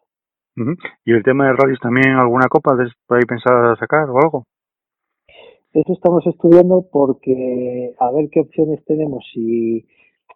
[1.04, 4.44] ¿Y el tema de rallies también alguna copa por ahí pensada sacar o algo?
[5.72, 9.24] Eso estamos estudiando porque a ver qué opciones tenemos.
[9.32, 9.86] Si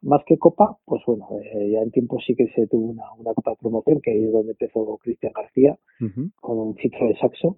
[0.03, 3.35] más que copa, pues bueno, eh, ya en tiempo sí que se tuvo una, una
[3.35, 5.77] copa de promoción, que es donde empezó Cristian García,
[6.41, 7.57] con un ciclo de saxo,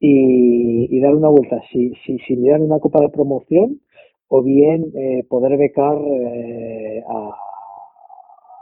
[0.00, 1.60] y, y, dar una vuelta.
[1.72, 3.80] Si, si, si mirar una copa de promoción,
[4.28, 7.30] o bien eh, poder becar eh, a,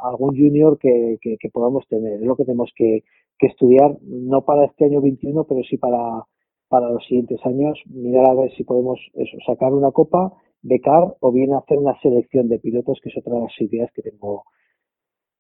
[0.09, 2.15] algún junior que, que, que, podamos tener.
[2.15, 3.05] Es lo que tenemos que,
[3.39, 6.25] que estudiar, no para este año 21, pero sí para,
[6.69, 11.33] para los siguientes años, mirar a ver si podemos eso, sacar una copa, becar o
[11.33, 14.45] bien hacer una selección de pilotos, que es otra de las ideas que tengo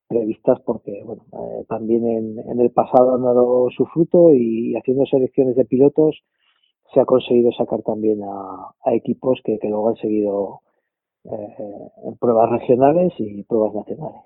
[0.09, 5.05] previstas porque bueno eh, también en, en, el pasado han dado su fruto y haciendo
[5.05, 6.23] selecciones de pilotos
[6.95, 10.61] se ha conseguido sacar también a, a equipos que, que, luego han seguido
[11.25, 14.23] eh, en pruebas regionales y pruebas nacionales.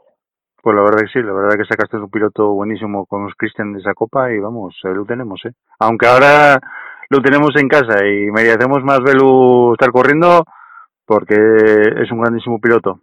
[0.63, 3.73] Pues la verdad que sí, la verdad que sacaste un piloto buenísimo con los Christian
[3.73, 5.53] de esa copa y vamos, ahí lo tenemos, ¿eh?
[5.79, 6.61] Aunque ahora
[7.09, 10.45] lo tenemos en casa y merecemos más verlo estar corriendo
[11.07, 13.01] porque es un grandísimo piloto.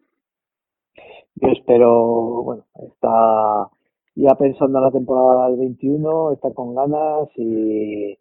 [1.35, 3.69] Yo espero, bueno, está
[4.15, 8.17] ya pensando en la temporada del 21, está con ganas y,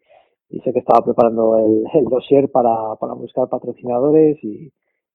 [0.51, 4.73] y sé que estaba preparando el, el dossier para, para buscar patrocinadores y,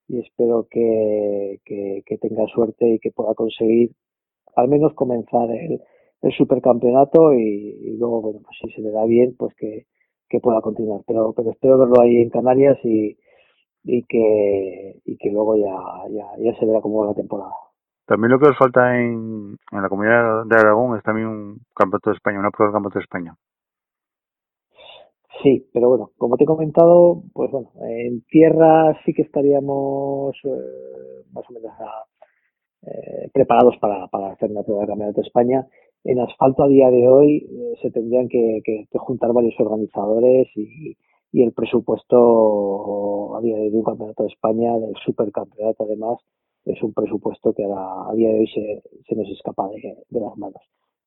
[0.08, 3.92] espero que, que, tenga suerte y que pueda conseguir
[4.56, 5.82] al menos comenzar el,
[6.22, 9.86] el supercampeonato y, luego, bueno, pues si se le da bien, pues que,
[10.30, 11.02] que pueda continuar.
[11.08, 13.18] Pero, pero espero verlo ahí en Canarias y,
[13.84, 15.76] y que, y que luego ya,
[16.10, 17.54] ya, ya se verá cómo va la temporada.
[18.06, 22.10] También lo que os falta en, en la comunidad de Aragón es también un campeonato
[22.10, 23.36] de España, una prueba del campeonato de España.
[25.42, 31.24] Sí, pero bueno, como te he comentado, pues bueno, en tierra sí que estaríamos eh,
[31.32, 32.06] más o menos a,
[32.84, 35.68] eh, preparados para, para hacer una prueba de campeonato de España.
[36.04, 40.98] En asfalto a día de hoy eh, se tendrían que, que, juntar varios organizadores y,
[41.32, 46.18] y, el presupuesto a día de hoy de un campeonato de España, del supercampeonato además,
[46.66, 50.20] es un presupuesto que a, a día de hoy se, se nos escapa de, de
[50.20, 50.62] las manos.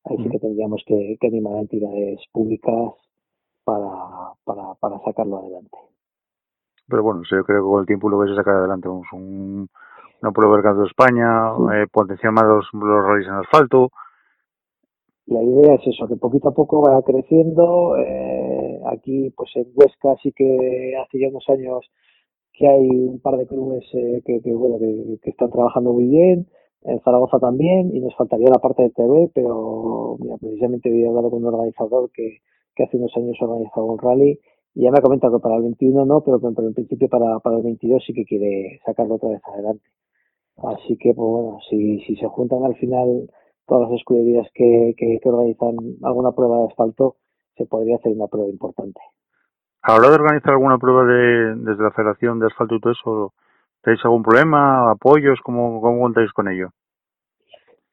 [0.05, 2.93] Ahí sí que tendríamos que, que animar a entidades públicas
[3.65, 5.79] para, para, para sacarlo adelante.
[6.87, 8.89] Pero bueno, yo creo que con el tiempo lo vais a sacar adelante.
[8.89, 9.69] Vamos, un,
[10.23, 13.91] no puedo ver de España, eh, potenciar más los, los rallies en asfalto.
[15.27, 17.97] la idea es eso, que poquito a poco vaya creciendo.
[17.97, 21.91] Eh, aquí, pues en Huesca sí que hace ya unos años
[22.53, 26.47] que hay un par de clubes eh, que, que, bueno, que, están trabajando muy bien.
[26.83, 31.31] En Zaragoza también, y nos faltaría la parte de TV, pero mira, precisamente había hablado
[31.31, 32.41] con un organizador que,
[32.75, 34.39] que hace unos años organizaba un rally
[34.75, 37.39] y ya me ha comentado que para el 21 no, pero, pero en principio para,
[37.39, 39.85] para el 22 sí que quiere sacarlo otra vez adelante.
[40.57, 43.29] Así que, pues bueno, si, si se juntan al final
[43.67, 47.17] todas las escuderías que, que, organizan alguna prueba de asfalto,
[47.57, 49.01] se podría hacer una prueba importante.
[49.83, 53.35] ¿A la de organizar alguna prueba de, desde la Federación de Asfalto y todo eso,
[53.83, 55.41] tenéis algún problema, apoyos?
[55.43, 56.71] ¿Cómo, cómo contáis con ello?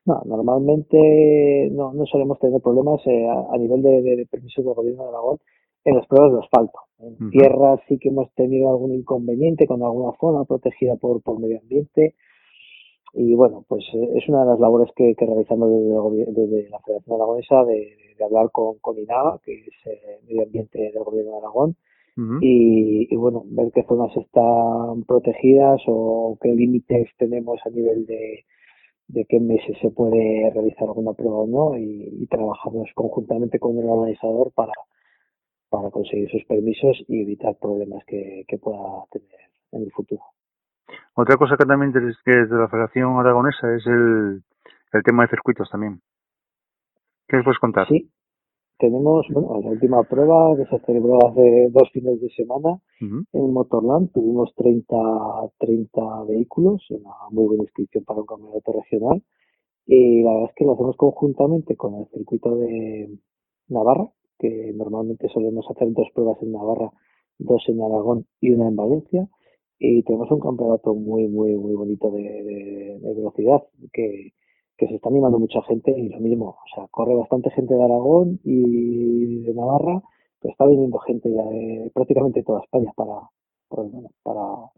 [0.06, 5.04] No, normalmente no, no solemos tener problemas eh, a, nivel de, de, permisos del gobierno
[5.04, 5.38] de Aragón
[5.86, 6.80] en las pruebas de asfalto.
[7.00, 11.60] En tierra sí que hemos tenido algún inconveniente con alguna zona protegida por, por medio
[11.60, 12.16] ambiente,
[13.14, 16.80] y bueno, pues eh, es una de las labores que, que realizamos desde, desde, la
[16.80, 21.04] Federación Aragonesa de, de hablar con, con INAGA, que es el eh, Medio Ambiente del
[21.04, 21.76] Gobierno de Aragón,
[22.42, 28.46] y, y, bueno, ver qué zonas están protegidas o qué límites tenemos a nivel de,
[29.08, 33.78] de qué meses se puede realizar alguna prueba o no, y, y trabajamos conjuntamente con
[33.80, 34.74] el organizador para,
[35.70, 39.40] para conseguir sus permisos y evitar problemas que, que pueda tener
[39.72, 40.22] en el futuro.
[41.16, 44.44] Otra cosa que también es que de la Federación Aragonesa es el,
[44.94, 46.02] el tema de circuitos también.
[47.28, 47.88] ¿Qué os puedes contar?
[47.88, 48.12] Sí,
[48.82, 54.12] tenemos bueno, la última prueba que se celebró hace dos fines de semana en Motorland.
[54.12, 54.96] Tuvimos 30,
[55.60, 59.22] 30 vehículos, una muy buena inscripción para un campeonato regional.
[59.86, 63.20] Y la verdad es que lo hacemos conjuntamente con el circuito de
[63.68, 64.08] Navarra,
[64.40, 66.92] que normalmente solemos hacer dos pruebas en Navarra,
[67.38, 69.30] dos en Aragón y una en Valencia
[69.84, 74.32] y tenemos un campeonato muy, muy, muy bonito de, velocidad que,
[74.78, 77.84] que se está animando mucha gente y lo mismo, o sea, corre bastante gente de
[77.84, 80.04] Aragón y de Navarra,
[80.40, 83.22] pero está viniendo gente ya de prácticamente toda España para,
[84.22, 84.72] para,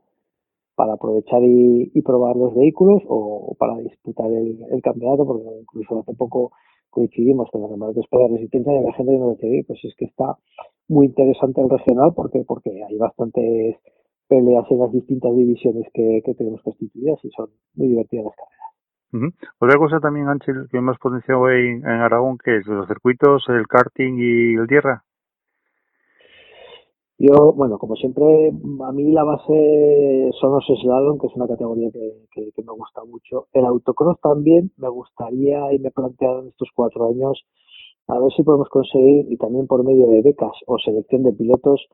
[0.76, 6.14] para aprovechar y, y, probar los vehículos o, para disputar el, campeonato, porque incluso hace
[6.14, 6.54] poco
[6.90, 10.06] coincidimos con el campeonato de España Resistencia y la gente nos decía, pues es que
[10.06, 10.38] está
[10.88, 13.76] muy interesante el regional porque porque hay bastantes
[14.34, 19.34] peleas en las distintas divisiones que, tenemos constituidas y son muy divertidas las carreras.
[19.60, 23.68] Otra cosa también, Ángel, que hemos potenciado hoy en Aragón, que es los circuitos, el
[23.68, 25.04] karting y el tierra.
[27.20, 31.92] Yo, bueno, como siempre, a mí la base son los slalom, que es una categoría
[31.92, 33.48] que, que, me gusta mucho.
[33.54, 37.46] El autocross también me gustaría y me he planteado en estos cuatro años
[38.08, 41.88] a ver si podemos conseguir, y también por medio de becas o selección de pilotos,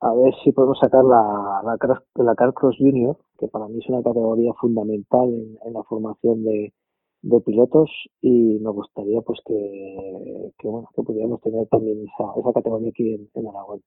[0.00, 1.76] a ver si podemos sacar la, la,
[2.24, 5.28] la Car Cross Junior, que para mí es una categoría fundamental
[5.64, 6.72] en, la formación de,
[7.22, 7.90] de, pilotos
[8.20, 13.14] y me gustaría pues que, que, bueno que pudiéramos tener también esa, esa categoría aquí
[13.34, 13.82] en, Aragón.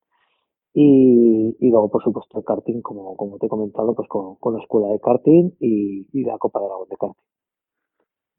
[0.74, 4.54] Y, y luego, por supuesto, el karting, como, como te he comentado, pues con, con
[4.54, 7.32] la escuela de karting y, y la Copa de Aragón de karting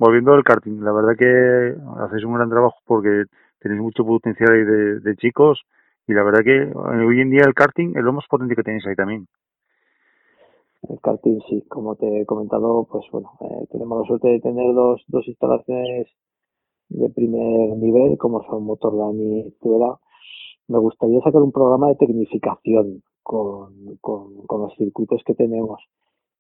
[0.03, 3.27] volviendo al karting, la verdad que hacéis un gran trabajo porque
[3.61, 5.63] tenéis mucho potencial ahí de, chicos
[6.09, 8.85] y la verdad que hoy en día el karting es lo más potente que tenéis
[8.85, 9.29] ahí también.
[10.89, 14.75] El karting, sí, como te he comentado, pues bueno, eh, tenemos la suerte de tener
[14.75, 16.09] dos, dos instalaciones
[16.89, 20.01] de primer nivel, como son Motorland y Tuera.
[20.67, 25.81] Me gustaría sacar un programa de tecnificación con, con, con los circuitos que tenemos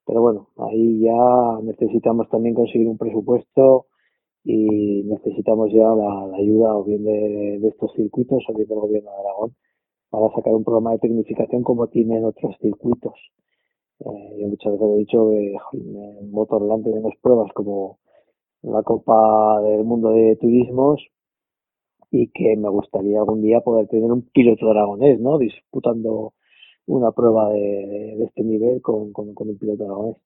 [0.06, 3.86] pero bueno, ahí ya necesitamos también conseguir un presupuesto
[4.44, 9.16] y necesitamos ya la, ayuda o bien de, estos circuitos o bien del gobierno de
[9.18, 9.56] Aragón
[10.10, 13.14] para sacar un programa de tecnificación como tienen otros circuitos.
[14.00, 17.98] Eh, yo muchas veces he dicho que en Motorland tenemos pruebas como
[18.62, 21.00] la Copa del Mundo de Turismos
[22.10, 25.38] y que me gustaría algún día poder tener un piloto aragonés, ¿no?
[25.38, 26.34] Disputando
[26.86, 30.16] una prueba de, de este nivel con, con, con un piloto aragonés.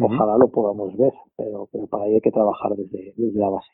[0.00, 3.70] Ojalá lo podamos ver, pero, pero para ello hay que trabajar desde, desde la base.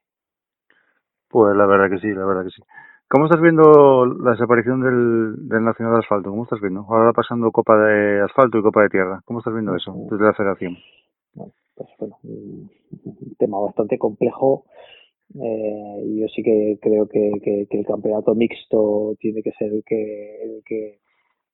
[1.29, 2.63] Pues la verdad que sí, la verdad que sí.
[3.09, 6.31] ¿Cómo estás viendo la desaparición del, del Nacional de Asfalto?
[6.31, 6.87] ¿Cómo estás viendo?
[6.89, 9.21] Ahora pasando Copa de Asfalto y Copa de Tierra.
[9.27, 10.77] ¿Cómo estás viendo eso desde la federación?
[11.35, 12.71] pues bueno, un
[13.39, 14.65] tema bastante complejo.
[15.35, 19.83] Eh, yo sí que creo que, que, que, el campeonato mixto tiene que ser el
[19.85, 21.01] que, el que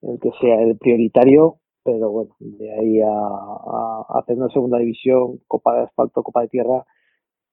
[0.01, 5.39] el que sea el prioritario, pero bueno, de ahí a, a hacer una segunda división,
[5.47, 6.85] Copa de Asfalto, Copa de Tierra,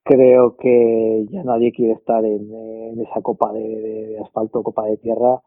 [0.08, 4.96] creo que ya nadie quiere estar en, en esa Copa de, de, Asfalto, Copa de
[4.96, 5.40] Tierra,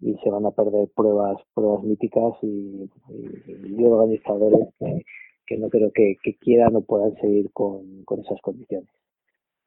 [0.00, 5.04] y se van a perder pruebas pruebas míticas y, y, organizadores que,
[5.46, 8.88] que, no creo que, que, quieran o puedan seguir con, con esas condiciones.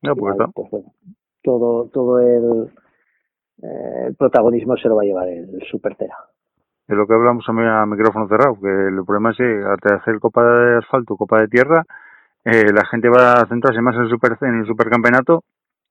[0.01, 0.93] No, pues, pues bueno,
[1.43, 2.71] todo, todo el,
[3.61, 6.15] eh, el protagonismo se lo va a llevar el Supertera.
[6.89, 10.19] Es lo que hablamos a, a micrófono cerrado, que el problema es que al hacer
[10.19, 11.85] copa de asfalto, copa de tierra,
[12.43, 15.43] eh, la gente va a centrarse más en el, super, en el supercampeonato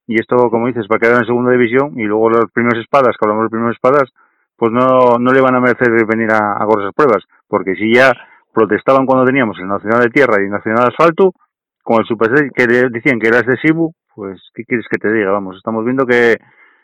[0.09, 3.15] y esto, como dices, va a quedar en segunda división y luego los primeros espadas,
[3.17, 4.11] que hablamos de primeros espadas,
[4.57, 8.13] pues no, no le van a merecer venir a, a esas pruebas, porque si ya
[8.53, 11.33] protestaban cuando teníamos el Nacional de Tierra y el Nacional de Asfalto,
[11.85, 15.31] con el Super que decían que era excesivo, pues, ¿qué quieres que te diga?
[15.31, 16.39] Vamos, estamos viendo que,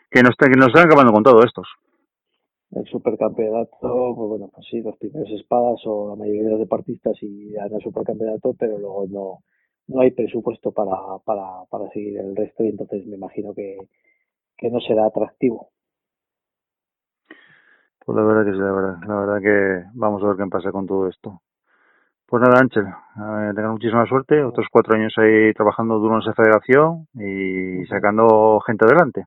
[0.09, 1.67] que, nos, que nos están acabando con todo estos.
[2.71, 7.15] El supercampeonato, pues bueno, pues sí, los primeros espadas o la mayoría de los deportistas
[7.21, 9.39] y dan el supercampeonato, pero luego no,
[9.87, 13.77] no hay presupuesto para, para, para seguir el resto y entonces me imagino que,
[14.57, 15.69] que no será atractivo.
[18.05, 20.71] Pues la verdad que sí, la verdad, la verdad que vamos a ver qué pasa
[20.71, 21.41] con todo esto.
[22.27, 26.33] Pues nada, Ángel, eh, tengan muchísima suerte, otros cuatro años ahí trabajando duro en esa
[26.33, 29.25] federación y sacando gente adelante.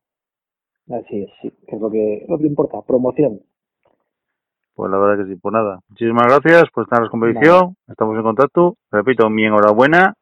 [0.90, 3.40] Así es, sí, que es lo que, lo que importa, promoción.
[4.74, 8.16] Pues la verdad que sí, pues nada, muchísimas gracias por estar en la competición, estamos
[8.16, 10.14] en contacto, repito, mi enhorabuena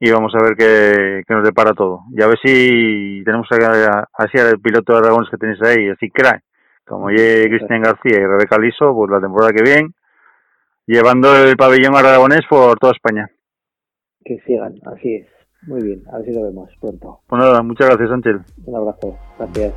[0.00, 2.04] y vamos a ver qué, qué nos depara todo.
[2.12, 6.42] Y a ver si tenemos así al piloto de Aragones que tenéis ahí, así crack,
[6.86, 9.90] como Cristian García y Rebeca Liso, pues la temporada que viene,
[10.86, 13.30] llevando el pabellón aragonés por toda España.
[14.24, 15.37] Que sigan, así es.
[15.66, 17.20] Muy bien, a ver si lo vemos pronto.
[17.26, 18.40] Pues nada, muchas gracias, Ángel.
[18.64, 19.74] Un abrazo, gracias.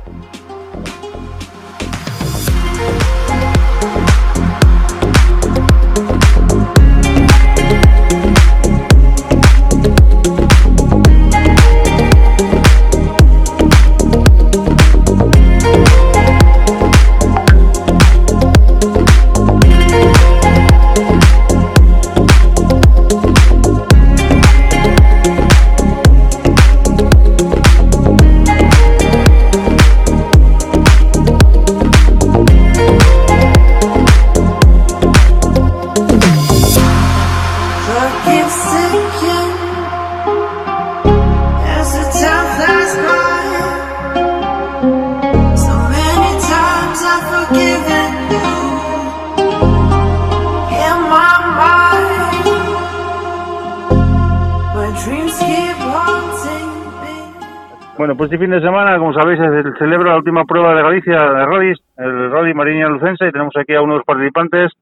[58.32, 61.78] Este fin de semana, como sabéis, se celebra la última prueba de Galicia de rallies,
[61.98, 64.72] el Rally Mariña Lucense, y tenemos aquí a uno de los participantes.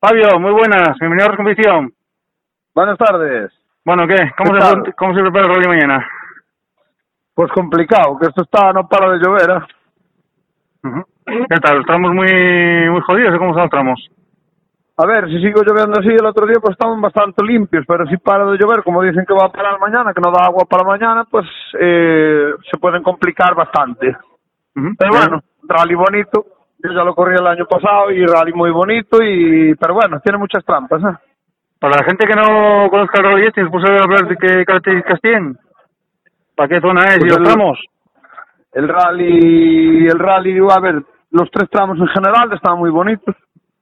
[0.00, 1.92] Fabio, muy buenas, bienvenido a la competición.
[2.74, 3.52] Buenas tardes.
[3.84, 4.16] Bueno, ¿qué?
[4.38, 4.92] ¿Cómo, ¿Qué se?
[4.94, 6.08] ¿Cómo se prepara el rally mañana?
[7.34, 11.02] Pues complicado, que esto está, no para de llover, ¿eh?
[11.26, 11.80] ¿Qué tal?
[11.80, 14.10] ¿Estamos muy, muy jodidos o cómo están los tramos?
[14.96, 18.16] A ver, si sigo lloviendo así, el otro día pues estaban bastante limpios, pero si
[18.18, 20.84] para de llover, como dicen que va a parar mañana, que no da agua para
[20.84, 21.44] mañana, pues
[21.80, 24.16] eh, se pueden complicar bastante.
[24.72, 26.44] Pero bueno, rally bonito,
[26.78, 30.38] yo ya lo corrí el año pasado y rally muy bonito, y pero bueno, tiene
[30.38, 31.16] muchas trampas, ¿eh?
[31.80, 35.56] Para la gente que no conozca el rally este, ¿nos hablar de qué características tienen?
[36.54, 37.78] ¿Para qué zona es Pues y los el- tramos?
[38.72, 43.34] El rally, el rally, a ver, los tres tramos en general están muy bonitos.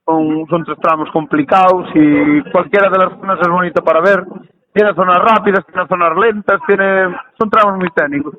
[0.04, 4.24] Son, son tres tramos complicados y cualquiera de las zonas es bonita para ver.
[4.72, 8.34] Tiene zonas rápidas, tiene zonas lentas, tiene, son tramos muy técnicos.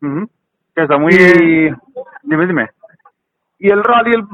[0.00, 1.12] Que está muy...
[1.14, 1.70] Y,
[2.22, 2.70] Dime, dime.
[3.58, 4.24] y el rally, el,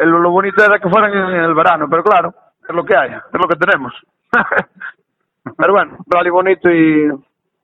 [0.00, 2.34] el- lo bonito era que fueran en el verano, pero claro,
[2.68, 3.92] es lo que hay, es lo que tenemos.
[5.56, 7.08] pero bueno, rally bonito y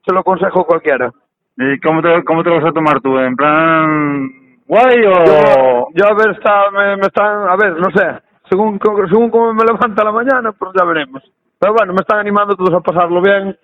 [0.05, 1.11] se lo aconsejo a cualquiera.
[1.57, 3.19] ¿Y cómo te, cómo te vas a tomar tú?
[3.19, 4.31] ¿En plan
[4.67, 5.25] guay o...?
[5.25, 9.53] Yo, yo a ver, está, me, me están, a ver, no sé, según, según cómo
[9.53, 11.23] me levanta la mañana, pues ya veremos.
[11.59, 13.57] Pero bueno, me están animando todos a pasarlo bien,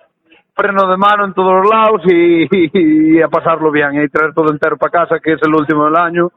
[0.55, 4.50] freno de mano en todos los lados y, y, a pasarlo bien y traer todo
[4.50, 6.28] entero para casa, que es el último del año.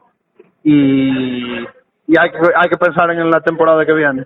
[0.62, 1.62] Y,
[2.06, 4.24] y hay, que, hay que pensar en la temporada que viene.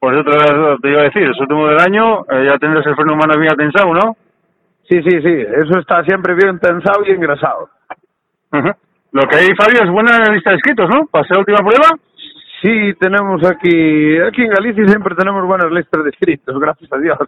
[0.00, 2.94] Pues eso te, te iba a decir, es último del año, eh, ya tendrás el
[2.94, 4.16] freno humano bien tensado, ¿no?
[4.88, 7.68] Sí, sí, sí, eso está siempre bien tensado y engrasado.
[8.52, 8.70] Ujú.
[9.12, 11.06] Lo que hay, Fabio, es buena lista de escritos, ¿no?
[11.06, 11.88] Para ser la última prueba.
[12.60, 17.18] Sí, tenemos aquí, aquí en Galicia siempre tenemos buenas listas de escritos, gracias a Dios.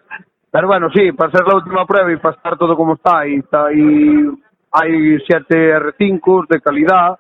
[0.51, 3.37] Pero bueno, sí, para ser la última prueba y para estar todo como está, y
[3.37, 4.31] está ahí,
[4.72, 7.18] hay siete R5 de calidad,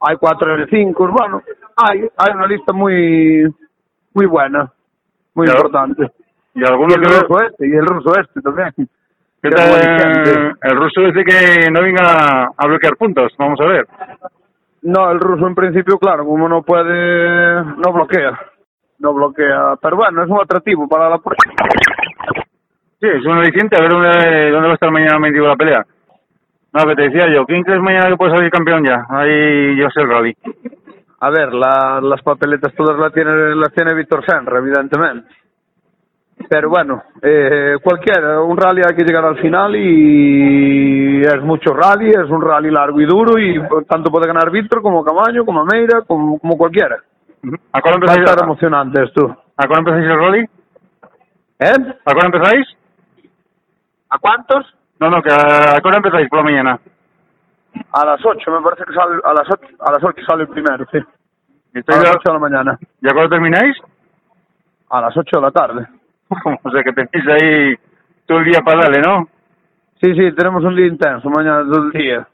[0.00, 1.42] hay cuatro R5, bueno,
[1.76, 3.44] hay, hay una lista muy,
[4.14, 4.72] muy buena,
[5.34, 5.66] muy Claro.
[5.66, 6.12] importante.
[6.54, 7.08] Y Y algunos el que...
[7.08, 8.72] ruso este, y el ruso este también.
[9.42, 10.54] Buenísimo.
[10.62, 13.86] El ruso dice que no venga a bloquear puntos, vamos a ver.
[14.82, 18.38] No, el ruso en principio, claro, como no puede, no bloquea,
[18.98, 21.42] no bloquea, pero bueno, es un atractivo para la prueba.
[23.00, 25.84] Sí, es un aliciente, a ver dónde, dónde va a estar mañana mendigo la pelea.
[26.72, 29.04] No, que te decía yo, ¿quién crees mañana que puede salir campeón ya?
[29.08, 30.36] Ahí yo sé el rally.
[31.20, 35.28] A ver, la, las papeletas todas las tiene, las tiene Víctor Senra, evidentemente.
[36.52, 42.10] Pero bueno, eh, cualquiera, un rally hay que llegar al final y es mucho rally,
[42.10, 46.02] es un rally largo y duro y tanto puede ganar Víctor como Camaño, como Meira,
[46.06, 46.96] como, como cualquiera.
[47.72, 49.34] ¿A cuándo Va a empezáis, estar emocionante esto.
[49.56, 50.40] ¿A cuándo empezáis el rally?
[51.58, 51.94] ¿Eh?
[52.04, 52.66] ¿A cuándo empezáis?
[54.10, 54.66] ¿A cuántos?
[55.00, 56.78] No, no, que a, ¿a cuándo empezáis por la mañana?
[57.92, 60.48] A las 8, me parece que sale, a las 8, a las 8 sale el
[60.50, 60.98] primero, sí.
[61.74, 62.78] ¿Y A las ya- 8 de la mañana.
[63.00, 63.74] ¿Y a cuándo termináis?
[64.90, 65.86] A las 8 de la tarde.
[66.62, 67.74] o sea que tenéis ahí
[68.26, 69.28] todo el día para darle, ¿no?
[70.00, 72.26] Sí, sí, tenemos un día intenso mañana todo el día.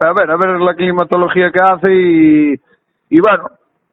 [0.00, 2.60] A ver, a ver la climatología que hace y,
[3.10, 3.48] y bueno,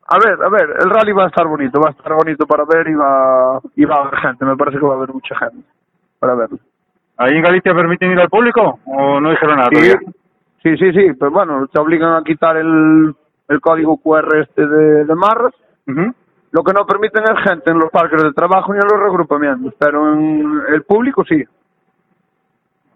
[0.07, 2.65] a ver, a ver, el rally va a estar bonito, va a estar bonito para
[2.65, 5.36] ver y va, y va a haber gente, me parece que va a haber mucha
[5.38, 5.63] gente
[6.19, 6.57] para verlo.
[7.17, 9.91] ¿Ahí en Galicia permiten ir al público o no dijeron nada Sí,
[10.63, 13.15] sí, sí, sí, pero bueno, te obligan a quitar el,
[13.47, 15.53] el código QR este de, de Marras.
[15.88, 16.13] Ujú.
[16.51, 19.73] Lo que no permiten es gente en los parques de trabajo ni en los regrupamientos,
[19.79, 21.43] pero en el público sí.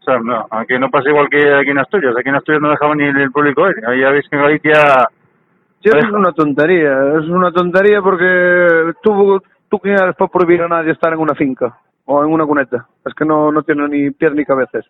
[0.02, 2.16] O sea, no, aquí no pasa igual que aquí en Asturias.
[2.18, 3.76] Aquí en Asturias no dejaban ni el público ir.
[3.88, 5.08] Ahí ya veis que en Galicia...
[5.82, 9.40] Sí, es una tontería, es una tontería porque tú,
[9.70, 12.88] tú quién eres para prohibir a nadie estar en una finca o en una cuneta.
[13.06, 14.86] Es que no, no tiene ni pies ni cabezas.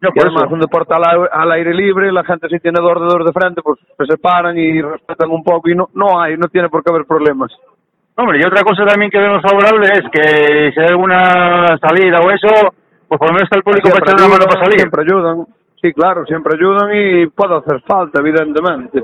[0.00, 0.54] No, Y además, eso.
[0.54, 3.78] un deporte al, al aire libre, la gente si tiene dos dedos de frente, pues
[3.98, 6.90] que se paran y respetan un poco y no, no hay, no tiene por qué
[6.92, 7.50] haber problemas.
[8.16, 12.30] Hombre, y otra cosa también que vemos favorable es que si hay alguna salida o
[12.30, 12.48] eso,
[13.08, 14.78] pues por lo menos está el público para Siempre echar una mano para salir.
[14.80, 15.46] Siempre ayudan,
[15.82, 19.00] sí, claro, siempre ayudan y puede hacer falta, evidentemente.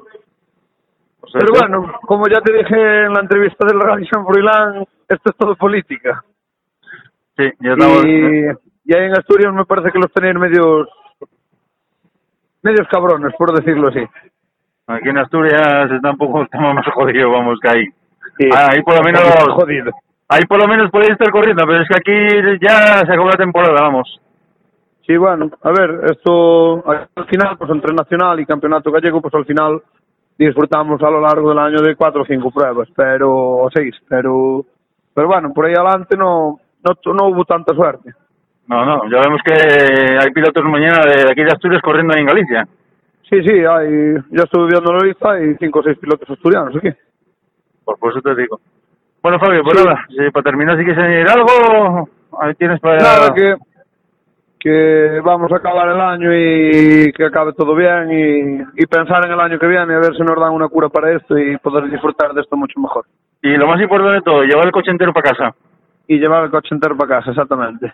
[1.20, 4.24] O sea, Pero que- bueno, como ya te dije en la entrevista del Radio San
[4.26, 6.22] Froilán, esto es todo política.
[7.36, 8.04] Sí, ya estamos...
[8.04, 10.88] Y, y ahí en Asturias me parece que los tenéis medios
[12.62, 14.04] medios cabrones, por decirlo así.
[14.86, 17.84] Aquí en Asturias está un poco estamos más jodidos, vamos, que ahí.
[18.38, 18.48] Sí.
[18.52, 19.22] Ah, ahí por lo menos...
[19.54, 19.92] Jodido.
[20.28, 23.36] Ahí por lo menos podéis estar corriendo, pero es que aquí ya se acabó la
[23.36, 24.20] temporada, vamos.
[25.06, 29.44] Sí, bueno, a ver, esto al final, pues entre nacional y campeonato gallego, pues al
[29.44, 29.82] final
[30.38, 34.64] disfrutamos a lo largo del año de cuatro o cinco pruebas, pero o seis, pero
[35.12, 38.14] pero bueno, por ahí adelante no no, no hubo tanta suerte.
[38.66, 39.52] No, no, ya vemos que
[40.18, 42.66] hay pilotos mañana de aquí de Asturias corriendo en Galicia.
[43.28, 46.88] Sí, sí, hay, ya estuve viendo la lista, hay cinco o seis pilotos asturianos aquí.
[47.84, 48.60] Por, por eso te digo.
[49.22, 49.84] Bueno, Fabio, pues Sí.
[49.84, 52.08] nada, si para terminar, si quieres añadir algo,
[52.40, 52.96] ahí tienes para...
[52.98, 53.54] Nada, que,
[54.58, 59.32] que vamos a acabar el año y que acabe todo bien y, y pensar en
[59.32, 61.90] el año que viene a ver si nos dan una cura para esto y poder
[61.90, 63.04] disfrutar de esto mucho mejor.
[63.42, 65.54] Y lo más importante de todo, llevar el coche entero para casa.
[66.06, 67.92] Y llevar el coche entero para casa, exactamente.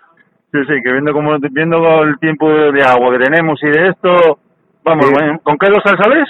[0.52, 4.38] Sí, sí, que viendo como viendo el tiempo de agua que tenemos y de esto,
[4.84, 5.12] vamos, Sí.
[5.12, 6.28] bueno, ¿con qué dosal sales?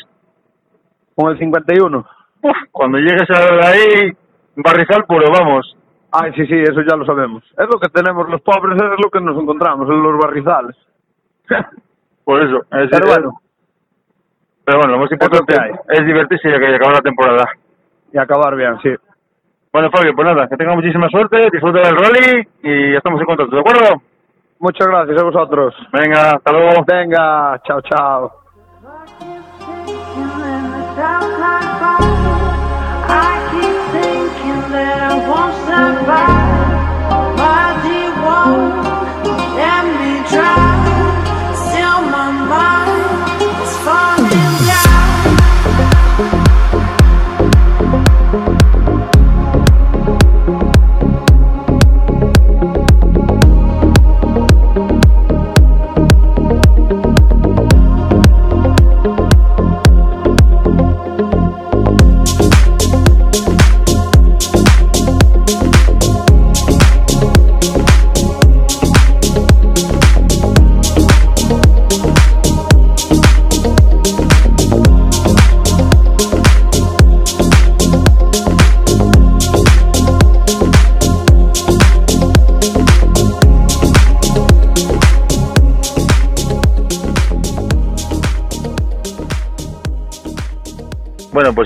[1.17, 2.07] Con el 51.
[2.43, 4.13] Uf, cuando llegues a ahí,
[4.57, 5.77] barrizal puro, vamos.
[6.13, 7.43] Ay, sí, sí, eso ya lo sabemos.
[7.57, 10.77] Es lo que tenemos los pobres, es lo que nos encontramos en los barrizales.
[12.25, 12.59] Por eso.
[12.73, 13.41] Es, Pero bueno,
[14.65, 15.73] pero bueno, lo más importante hay.
[15.89, 17.45] es divertirse y acabar la temporada.
[18.13, 18.91] y acabar bien, sí.
[19.73, 23.55] Bueno, Fabio, pues nada, que tenga muchísima suerte, disfruta del rally y estamos en contacto,
[23.55, 24.03] ¿de acuerdo?
[24.61, 25.75] Muchas gracias a vosotros.
[25.91, 26.85] Venga, hasta luego.
[26.87, 28.31] Venga, chao, chao.
[40.43, 40.70] I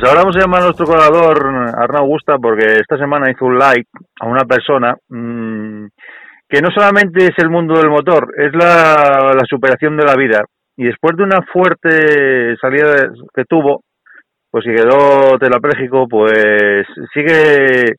[0.07, 3.89] ahora vamos a llamar a nuestro colaborador Arnau Augusta porque esta semana hizo un like
[4.21, 5.87] a una persona mmm,
[6.49, 10.45] que no solamente es el mundo del motor, es la, superación de la vida.
[10.77, 13.83] Y después de una fuerte salida que tuvo,
[14.51, 17.97] pues si quedó tetrapléjico, pues sigue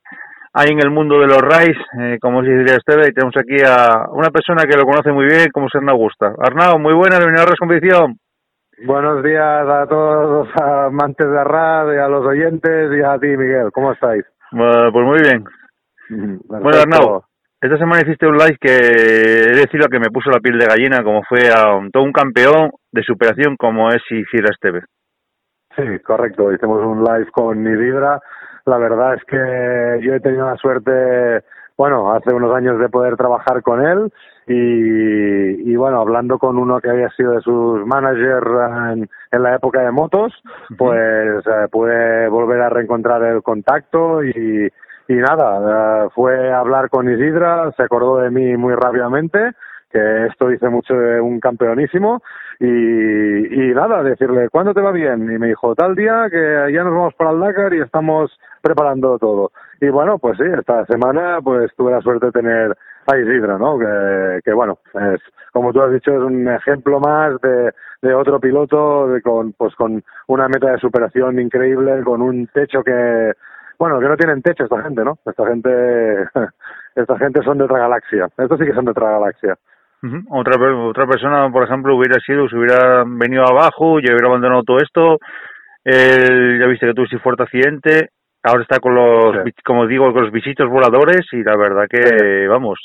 [0.58, 3.56] hay en el mundo de los RAIs, eh, como se diría Esteve, y tenemos aquí
[3.62, 6.32] a una persona que lo conoce muy bien, como se nos gusta.
[6.38, 8.16] Arnau, muy buena, bienvenido a la competición.
[8.84, 13.28] Buenos días a todos los amantes de Arrad, y a los oyentes y a ti,
[13.28, 13.72] Miguel.
[13.72, 14.24] ¿Cómo estáis?
[14.50, 15.44] pues muy bien.
[16.46, 17.22] Bueno, Arnau,
[17.60, 21.02] esta semana hiciste un live que he decidido que me puso la piel de gallina,
[21.02, 24.82] como fue a todo un campeón de superación como es Isidra Esteve.
[25.74, 26.52] Sí, correcto.
[26.52, 28.20] Hicimos un live con Isidra.
[28.66, 31.44] La verdad es que yo he tenido la suerte,
[31.78, 34.12] bueno, hace unos años de poder trabajar con él
[34.46, 38.46] y, y bueno, hablando con uno que había sido de sus managers
[38.92, 40.32] en, en la época de motos,
[40.78, 44.68] pues eh, pude volver a reencontrar el contacto y,
[45.08, 49.52] y nada, eh, fue a hablar con Isidra, se acordó de mí muy rápidamente,
[49.90, 52.22] que esto dice mucho de un campeonísimo,
[52.60, 55.22] y, y nada, decirle, ¿cuándo te va bien?
[55.24, 58.30] Y me dijo, tal día que ya nos vamos para el Dakar y estamos
[58.62, 59.50] preparando todo.
[59.80, 63.78] Y bueno, pues sí, esta semana pues tuve la suerte de tener a Isidra, ¿no?
[63.78, 65.20] Que, que bueno, es,
[65.52, 67.72] como tú has dicho, es un ejemplo más de,
[68.02, 72.82] de otro piloto de, con, pues con una meta de superación increíble, con un techo
[72.82, 73.32] que,
[73.78, 75.18] bueno, que no tienen techo esta gente, ¿no?
[75.24, 75.70] Esta gente,
[76.94, 78.28] esta gente son de otra galaxia.
[78.36, 79.56] Estos sí que son de otra galaxia.
[80.30, 80.56] Otra
[80.88, 85.18] otra persona, por ejemplo, hubiera sido, si hubiera venido abajo y hubiera abandonado todo esto,
[85.84, 88.10] él, ya viste que tuvo ese fuerte accidente,
[88.46, 92.78] ahora está con los, como digo, con los visitos voladores y la verdad que, vamos,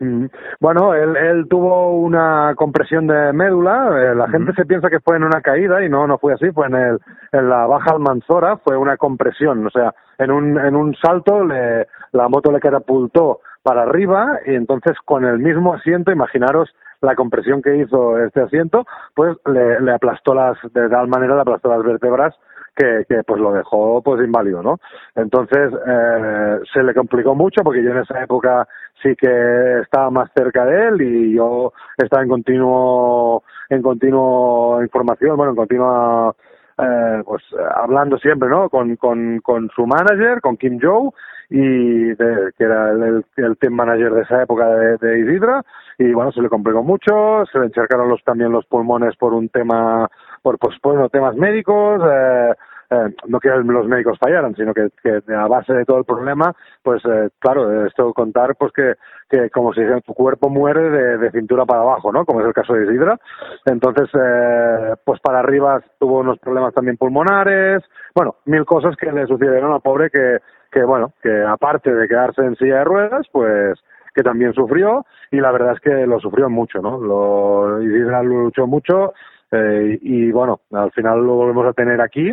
[0.00, 0.26] Mm.
[0.60, 3.88] Bueno, él, él tuvo una compresión de médula.
[4.00, 6.50] Eh, la gente se piensa que fue en una caída y no, no fue así.
[6.50, 6.98] Fue en, el,
[7.32, 9.66] en la baja Almanzora, fue una compresión.
[9.66, 14.54] O sea, en un, en un salto le, la moto le catapultó para arriba y
[14.54, 19.92] entonces con el mismo asiento, imaginaros la compresión que hizo este asiento, pues le, le
[19.92, 22.34] aplastó las, de tal manera le aplastó las vértebras
[22.74, 24.78] que, que pues lo dejó pues inválido, ¿no?
[25.14, 28.66] Entonces eh, se le complicó mucho porque yo en esa época
[29.02, 35.36] sí que estaba más cerca de él y yo estaba en continuo en continuo información,
[35.36, 36.34] bueno, en continua
[36.78, 37.42] eh, pues
[37.76, 38.68] hablando siempre, ¿no?
[38.68, 41.10] Con, con, con su manager, con Kim Joe,
[41.50, 45.62] y de, que era el, el, team manager de esa época de, de Isidra,
[45.98, 49.48] y bueno, se le complicó mucho, se le encharcaron los, también los pulmones por un
[49.48, 50.08] tema
[50.42, 52.54] por pues bueno, temas médicos, eh,
[52.94, 56.54] eh, no que los médicos fallaran, sino que, que a base de todo el problema,
[56.82, 58.94] pues eh, claro, esto contar pues que,
[59.28, 62.24] que como si tu cuerpo muere de, cintura para abajo, ¿no?
[62.24, 63.18] Como es el caso de Isidra.
[63.66, 67.82] Entonces, eh, pues para arriba tuvo unos problemas también pulmonares,
[68.14, 70.38] bueno, mil cosas que le sucedieron al pobre que,
[70.70, 73.78] que bueno, que aparte de quedarse en silla de ruedas, pues
[74.14, 76.98] que también sufrió y la verdad es que lo sufrió mucho, ¿no?
[77.00, 79.12] Lo, Isidra luchó mucho
[79.50, 82.32] eh, y bueno, al final lo volvemos a tener aquí,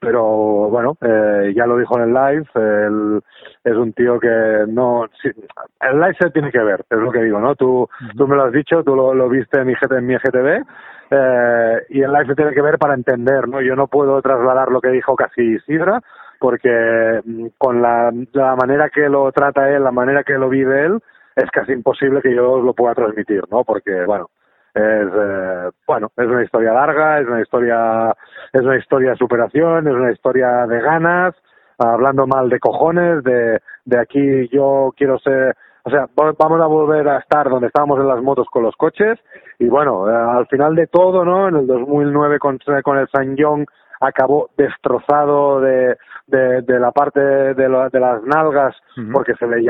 [0.00, 0.24] pero
[0.70, 3.22] bueno, eh, ya lo dijo en el live, él
[3.62, 5.28] es un tío que no, sí,
[5.80, 7.54] el live se tiene que ver, es lo que digo, ¿no?
[7.54, 10.64] Tú, tú me lo has dicho, tú lo, lo viste en mi, en mi GTV,
[11.10, 13.60] eh, y el live se tiene que ver para entender, ¿no?
[13.60, 16.00] Yo no puedo trasladar lo que dijo casi Sidra,
[16.38, 20.86] porque mm, con la, la manera que lo trata él, la manera que lo vive
[20.86, 21.00] él,
[21.36, 23.64] es casi imposible que yo lo pueda transmitir, ¿no?
[23.64, 24.30] Porque, bueno,
[24.74, 28.14] es eh, bueno es una historia larga es una historia
[28.52, 31.34] es una historia de superación es una historia de ganas
[31.78, 37.08] hablando mal de cojones de de aquí yo quiero ser o sea vamos a volver
[37.08, 39.18] a estar donde estábamos en las motos con los coches
[39.58, 43.34] y bueno eh, al final de todo no en el 2009 con con el San
[43.38, 43.66] John
[44.00, 45.96] acabó destrozado de,
[46.26, 49.12] de, de la parte de, lo, de las nalgas uh -huh.
[49.12, 49.62] porque se le,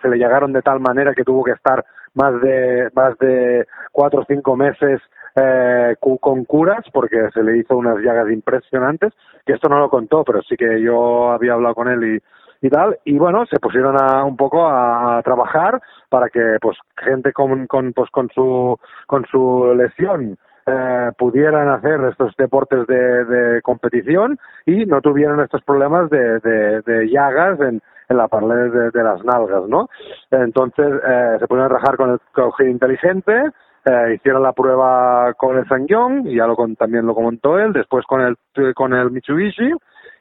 [0.00, 4.20] se le llegaron de tal manera que tuvo que estar más de más de cuatro
[4.20, 5.00] o cinco meses
[5.36, 9.12] eh, con curas porque se le hizo unas llagas impresionantes
[9.44, 12.70] que esto no lo contó pero sí que yo había hablado con él y y
[12.70, 17.32] tal y bueno se pusieron a un poco a, a trabajar para que pues gente
[17.32, 23.62] con, con pues con su con su lesión eh, pudieran hacer estos deportes de, de,
[23.62, 29.24] competición y no tuvieran estos problemas de, de, llagas en, la pared de, de, las
[29.24, 29.88] nalgas, ¿no?
[30.30, 33.50] Entonces eh, se pudieron rajar con el cojín inteligente,
[33.84, 37.72] eh, hicieron la prueba con el Sangyong y ya lo con, también lo comentó él,
[37.72, 38.36] después con el
[38.74, 39.70] con el Mitsubishi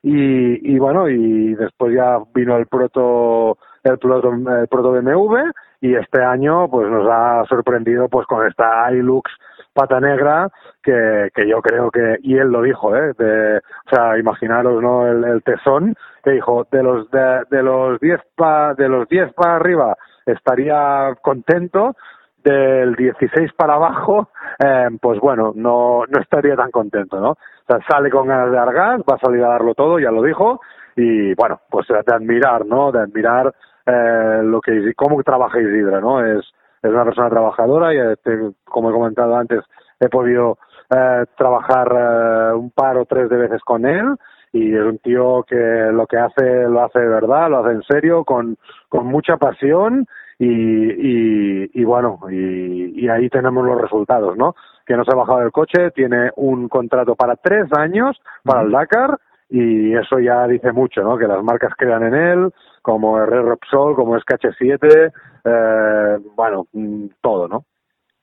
[0.02, 5.38] y, y bueno y después ya vino el proto el proto, el proto BMW
[5.80, 9.32] y este año pues nos ha sorprendido pues con esta Hilux
[9.74, 10.50] pata negra
[10.82, 15.08] que, que yo creo que y él lo dijo eh de, o sea imaginaros no
[15.08, 19.34] el, el tesón que dijo de los de, de los 10 pa de los 10
[19.34, 21.96] para arriba estaría contento
[22.44, 27.32] del 16 para abajo, eh, pues bueno, no, no estaría tan contento, ¿no?
[27.32, 30.12] O sea, sale con ganas de dar gas, va a salir a darlo todo, ya
[30.12, 30.60] lo dijo,
[30.96, 32.92] y bueno, pues de admirar, ¿no?
[32.92, 33.54] De admirar
[33.86, 36.26] eh, lo que cómo trabaja Isidra, ¿no?
[36.26, 36.46] Es,
[36.84, 39.64] es una persona trabajadora y este, como he comentado antes,
[40.00, 40.58] he podido
[40.94, 44.16] eh, trabajar eh, un par o tres de veces con él
[44.52, 47.84] y es un tío que lo que hace lo hace de verdad, lo hace en
[47.84, 48.58] serio, con,
[48.90, 50.06] con mucha pasión
[50.38, 54.56] y, y, y bueno, y, y ahí tenemos los resultados, ¿no?
[54.86, 58.72] Que no se ha bajado del coche, tiene un contrato para tres años para el
[58.72, 59.18] Dakar
[59.56, 61.16] y eso ya dice mucho, ¿no?
[61.18, 62.50] Que las marcas crean en él,
[62.82, 65.12] como Red Repsol, como SKH7,
[65.46, 67.64] eh, bueno, mm, todo, ¿no?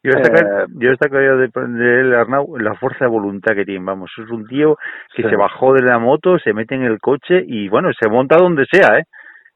[0.03, 3.85] Yo destaco, Eh, yo destacaría de, de él, Arnau, la fuerza de voluntad que tiene.
[3.85, 4.77] Vamos, es un tío
[5.15, 5.29] que Sí.
[5.29, 8.65] se bajó de la moto, se mete en el coche y, bueno, se monta donde
[8.71, 9.05] sea, ¿eh?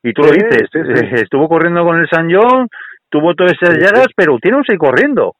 [0.02, 0.78] Y tú lo dices, sí,
[1.28, 2.68] estuvo corriendo con el San John,
[3.08, 5.32] tuvo todas esas llagas, pero tiene un 6 corriendo.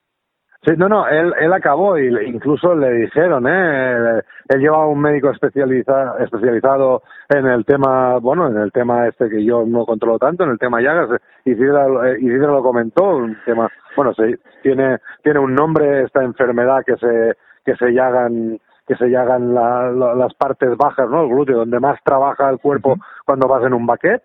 [0.65, 4.21] Sí, no, no, él, él acabó y le- incluso le dijeron, ¿eh?
[4.49, 9.45] Él llevaba un médico especializa, especializado en el tema, bueno, en el tema este que
[9.45, 11.21] yo no controlo tanto, en el tema llagas.
[11.45, 16.83] Isidra, eh, Isidra lo comentó, un tema, bueno, se, tiene, tiene un nombre esta enfermedad
[16.87, 17.35] que se,
[17.65, 21.23] que se llagan que se llagan la- la- las partes bajas, ¿no?
[21.23, 24.23] El glúteo, donde más trabaja el cuerpo cuando vas en un baquet.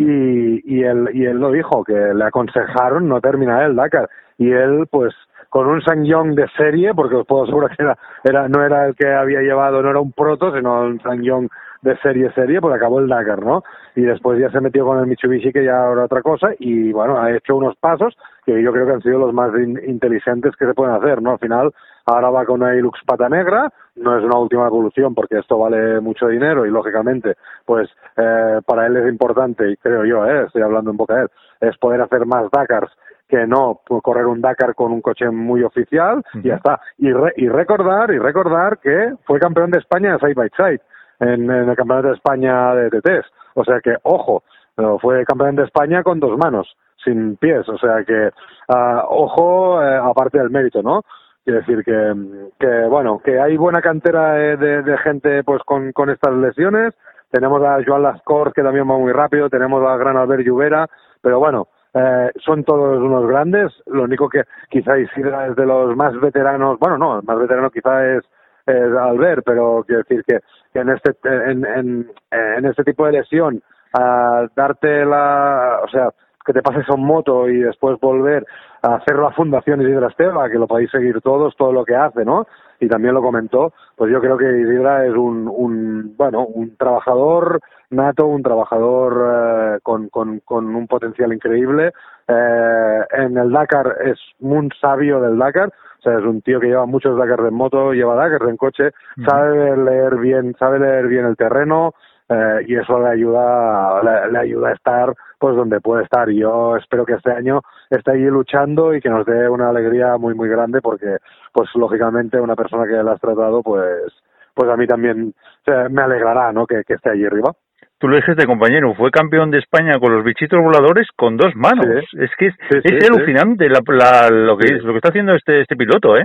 [0.00, 4.08] y, y, él, y él lo dijo, que le aconsejaron no terminar el Dakar.
[4.36, 5.14] Y él, pues,
[5.50, 8.94] con un Young de serie, porque os puedo asegurar que era, era, no era el
[8.94, 11.48] que había llevado, no era un proto, sino un Young
[11.82, 13.62] de serie serie, pues acabó el Dakar, ¿no?
[13.96, 17.18] Y después ya se metió con el Mitsubishi, que ya era otra cosa, y bueno,
[17.18, 20.66] ha hecho unos pasos que yo creo que han sido los más in- inteligentes que
[20.66, 21.32] se pueden hacer, ¿no?
[21.32, 21.72] Al final,
[22.04, 26.00] ahora va con una Hilux pata negra, no es una última evolución porque esto vale
[26.00, 27.34] mucho dinero y lógicamente,
[27.64, 27.88] pues
[28.18, 31.28] eh, para él es importante, y creo yo, eh, estoy hablando en boca de él,
[31.62, 32.92] es poder hacer más Dakars
[33.30, 36.80] que no pues, correr un Dakar con un coche muy oficial y ya está.
[36.98, 40.80] Y, re- y recordar, y recordar que fue campeón de España side by side
[41.20, 43.26] en, en el campeonato de España de TTs.
[43.54, 44.42] O sea que, ojo,
[44.74, 47.68] pero fue campeón de España con dos manos, sin pies.
[47.68, 48.30] O sea que,
[48.68, 51.02] ah, ojo, eh, aparte del mérito, ¿no?
[51.44, 52.14] Quiero decir que,
[52.58, 56.94] que, bueno, que hay buena cantera eh, de, de gente pues con, con estas lesiones.
[57.30, 59.48] Tenemos a Joan Lascors, que también va muy rápido.
[59.48, 60.86] Tenemos a Gran Albert Lluvera.
[61.22, 63.72] Pero bueno, eh, son todos unos grandes.
[63.86, 66.78] Lo único que quizá Isidra es de los más veteranos.
[66.78, 68.24] Bueno, no, el más veterano quizá es
[68.66, 70.38] Albert, pero quiero decir que,
[70.78, 73.60] en este en, en, en este tipo de lesión
[73.92, 76.10] a darte la, o sea,
[76.44, 78.46] que te pases en moto y después volver
[78.82, 82.24] a hacer la fundación Isidra Esteba, que lo podéis seguir todos, todo lo que hace,
[82.24, 82.46] ¿no?
[82.80, 87.60] Y también lo comentó, pues yo creo que Isidra es un, un bueno, un trabajador
[87.90, 91.92] nato, un trabajador eh, con, con, con un potencial increíble.
[92.26, 96.68] Eh, en el Dakar es un sabio del Dakar, o sea, es un tío que
[96.68, 98.92] lleva muchos Dakar en moto, lleva Dakar en coche,
[99.26, 101.92] sabe leer bien, sabe leer bien el terreno,
[102.30, 106.38] eh, y eso le ayuda le, le ayuda a estar pues donde puede estar y
[106.40, 110.34] yo espero que este año esté allí luchando y que nos dé una alegría muy
[110.34, 111.16] muy grande porque
[111.52, 114.12] pues lógicamente una persona que la has tratado pues
[114.54, 115.32] pues a mí también
[115.64, 117.52] sea, me alegrará no que, que esté allí arriba
[117.98, 121.84] Tú lo dijiste, compañero, fue campeón de España con los bichitos voladores con dos manos.
[122.10, 122.16] Sí.
[122.18, 125.60] Es que es, Sí, es alucinante la, la- lo que lo que está haciendo este
[125.60, 126.24] este piloto, ¿eh?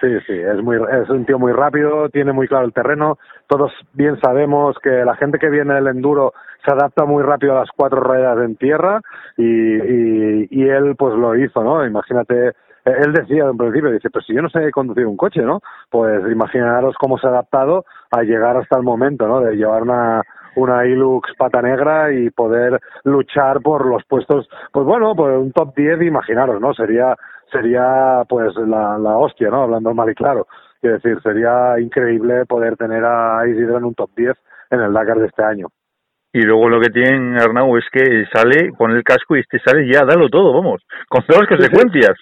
[0.00, 3.18] Sí, sí, es muy es un tío muy rápido, tiene muy claro el terreno.
[3.48, 6.34] Todos bien sabemos que la gente que viene del enduro
[6.64, 9.00] se adapta muy rápido a las cuatro ruedas en tierra
[9.36, 11.84] y, y, y él pues lo hizo, ¿no?
[11.84, 15.42] Imagínate, eh, él decía en principio, dice, pues si yo no sé conducir un coche,
[15.42, 15.60] ¿no?
[15.90, 19.40] Pues imaginaros cómo se ha adaptado a llegar hasta el momento, ¿no?
[19.40, 20.22] De llevar una
[20.56, 25.74] una Hilux pata negra y poder luchar por los puestos, pues bueno, por un top
[25.76, 26.74] 10, imaginaros, ¿no?
[26.74, 27.14] Sería
[27.50, 29.62] sería pues la, la hostia, ¿no?
[29.62, 30.46] Hablando mal y claro.
[30.80, 34.36] Quiero decir, sería increíble poder tener a Isidro en un top 10
[34.70, 35.68] en el Dakar de este año.
[36.32, 39.90] Y luego lo que tiene Arnau es que sale con el casco y este sale
[39.90, 42.16] ya, dalo todo, vamos, con todas las consecuencias.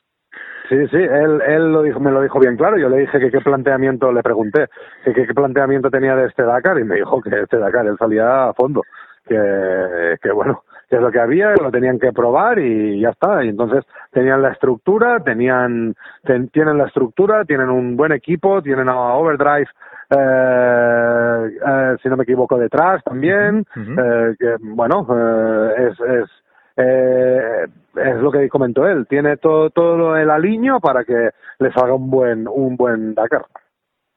[0.69, 2.77] Sí, sí, él, él lo dijo, me lo dijo bien claro.
[2.79, 4.67] Yo le dije que qué planteamiento, le pregunté
[5.05, 7.97] que qué, qué planteamiento tenía de este Dakar y me dijo que este Dakar él
[7.99, 8.83] salía a fondo,
[9.27, 13.45] que, que bueno, que es lo que había, lo tenían que probar y ya está.
[13.45, 18.89] Y entonces tenían la estructura, tenían, ten- tienen la estructura, tienen un buen equipo, tienen
[18.89, 19.69] a Overdrive,
[20.11, 24.01] eh, eh, si no me equivoco, detrás también, Ujú.
[24.01, 26.31] eh, que bueno, eh, es, es
[26.79, 27.65] eh,
[27.97, 32.11] es lo que comentó él, tiene todo todo el aliño para que le salga un
[32.11, 33.47] buen un buen Dakar.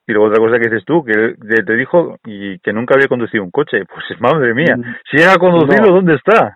[0.10, 3.44] Y luego otra cosa que dices tú, que te, dijo y que nunca había conducido
[3.44, 3.84] un coche.
[3.86, 4.84] Pues madre mía, Mm.
[5.10, 5.96] si llega a conducirlo, No.
[5.98, 6.56] ¿dónde está?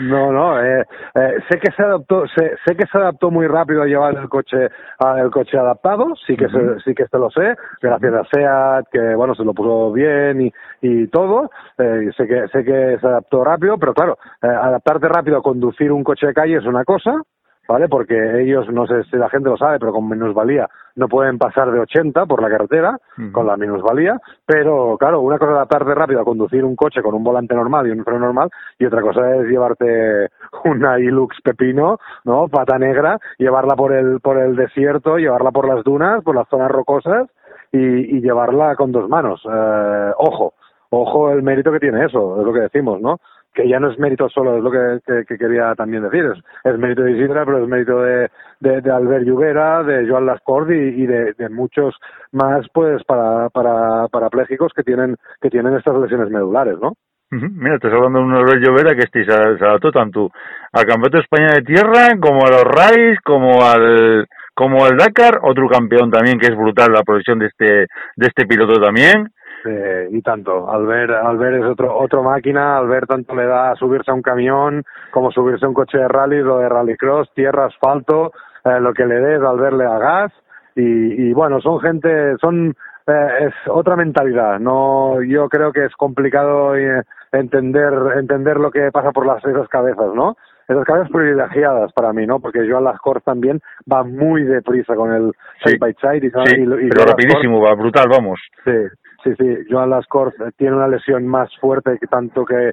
[0.00, 0.84] No, no, eh,
[1.14, 4.28] eh, sé que se adaptó, sé, sé, que se adaptó muy rápido a llevar el
[4.28, 8.24] coche, a, el coche adaptado, sí que se, sí que esto lo sé, gracias a
[8.24, 12.98] Seat, que bueno, se lo puso bien y, y todo, eh, sé que, sé que
[13.00, 16.66] se adaptó rápido, pero claro, eh, adaptarte rápido a conducir un coche de calle es
[16.66, 17.20] una cosa,
[17.68, 17.88] ¿vale?
[17.88, 21.70] Porque ellos, no sé si la gente lo sabe, pero con minusvalía no pueden pasar
[21.70, 22.98] de 80 por la carretera,
[23.32, 27.14] con la minusvalía, pero claro, una cosa es adaptarte rápido a conducir un coche con
[27.14, 30.28] un volante normal y un freno normal, y otra cosa es llevarte
[30.64, 32.48] una Hilux Pepino, ¿no?
[32.48, 36.70] Pata negra, llevarla por el, por el desierto, llevarla por las dunas, por las zonas
[36.70, 37.28] rocosas,
[37.72, 37.78] y,
[38.16, 39.42] y llevarla con dos manos.
[39.44, 40.54] Eh, ojo,
[40.90, 43.20] ojo el mérito que tiene eso, es lo que decimos, ¿no?
[43.54, 46.24] Que ya no es mérito solo, es lo que, que, que quería también decir,
[46.64, 48.30] es, mérito de Isidra, pero es mérito de,
[48.60, 51.94] de, Albert Lluvera, de Joan Lascord y, y de, muchos
[52.32, 56.92] más pues para, para parapléjicos que tienen, que tienen estas lesiones medulares, ¿no?
[57.32, 60.30] Mira, estás hablando de un Albert Llovera que este se, tanto
[60.72, 65.38] al Campeonato de España de Tierra como a los RAIs, como al como al Dakar,
[65.42, 67.86] otro campeón también que es brutal la producción de este
[68.16, 69.30] de este piloto también
[69.64, 70.70] eh, y tanto.
[70.70, 75.30] Albert, Albert es otro, otro máquina, Albert tanto le da subirse a un camión como
[75.30, 78.32] subirse a un coche de rally, lo de rallycross, tierra, asfalto,
[78.64, 80.32] eh, lo que le des, Albert le da gas
[80.76, 82.74] y, y bueno, son gente, son
[83.06, 84.58] eh, es otra mentalidad.
[84.58, 87.02] No, yo creo que es complicado eh,
[87.32, 90.36] entender entender lo que pasa por las esas cabezas, ¿no?
[90.68, 92.38] Esas cabezas privilegiadas para mí, ¿no?
[92.38, 95.32] Porque Joan Lascor también va muy deprisa con el
[95.64, 95.70] sí.
[95.70, 98.38] side by side y, sí, y, y pero rapidísimo, va brutal, vamos.
[98.64, 98.76] Sí,
[99.22, 102.72] Sí, sí, Joan Lascort tiene una lesión más fuerte que tanto que,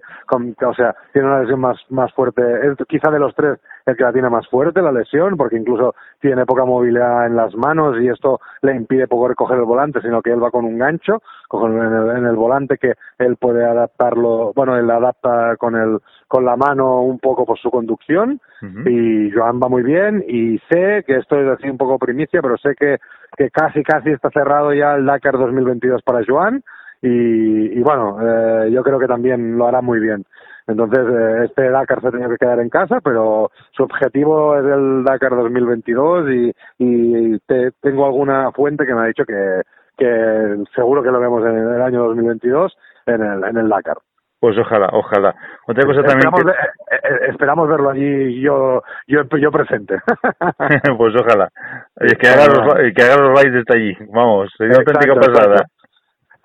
[0.66, 4.04] o sea, tiene una lesión más, más fuerte, es quizá de los tres el que
[4.04, 8.10] la tiene más fuerte, la lesión, porque incluso tiene poca movilidad en las manos y
[8.10, 11.74] esto le impide poder coger el volante, sino que él va con un gancho, con
[11.78, 16.44] en el, en el volante que él puede adaptarlo, bueno, él adapta con el, con
[16.44, 18.92] la mano un poco por su conducción uh -huh.
[18.92, 22.58] y Joan va muy bien y sé que esto es así un poco primicia, pero
[22.58, 22.98] sé que,
[23.38, 26.62] que casi casi está cerrado ya el Dakar 2022 para Joan
[27.02, 30.26] y, y bueno, eh, yo creo que también lo hará muy bien.
[30.68, 35.04] Entonces, eh, este Dakar se tenía que quedar en casa, pero su objetivo es el
[35.06, 39.62] Dakar 2022 y, y te, tengo alguna fuente que me ha dicho que,
[39.98, 43.98] que seguro que lo vemos en el año 2022 en el, en el Dakar.
[44.40, 45.34] Pues ojalá, ojalá.
[45.68, 46.96] Otra cosa también esperamos, que...
[46.96, 49.98] eh, eh, esperamos verlo allí yo yo yo presente.
[50.98, 51.50] pues ojalá.
[52.02, 53.98] Y que haga los, que haga los desde allí.
[54.14, 55.66] Vamos, sería una auténtica pasada.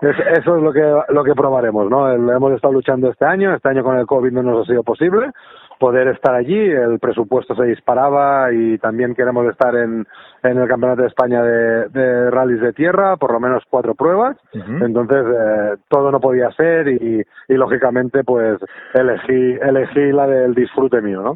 [0.02, 2.10] Es, eso es lo que lo que probaremos, ¿no?
[2.10, 5.30] Hemos estado luchando este año, este año con el COVID no nos ha sido posible
[5.78, 10.06] poder estar allí, el presupuesto se disparaba y también queremos estar en,
[10.44, 14.36] en el Campeonato de España de, de rallies de tierra, por lo menos cuatro pruebas,
[14.54, 14.86] uh -huh.
[14.86, 18.60] entonces eh, todo no podía ser y, y lógicamente pues
[18.94, 21.34] elegí, elegí la del disfrute mío, ¿no?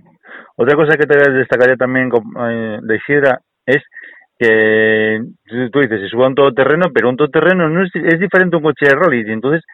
[0.57, 2.11] Otra cosa que te destacaría también
[2.49, 3.83] eh, de Isidra es
[4.39, 5.21] que
[5.73, 8.65] tú dices, se suba un todoterreno, pero un todoterreno no es, es diferente a un
[8.65, 9.65] coche de rally, entonces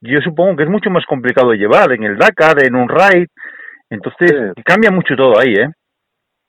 [0.00, 3.28] yo supongo que es mucho más complicado de llevar en el Dakar, en un ride,
[3.90, 4.62] entonces sí.
[4.64, 5.68] cambia mucho todo ahí, ¿eh?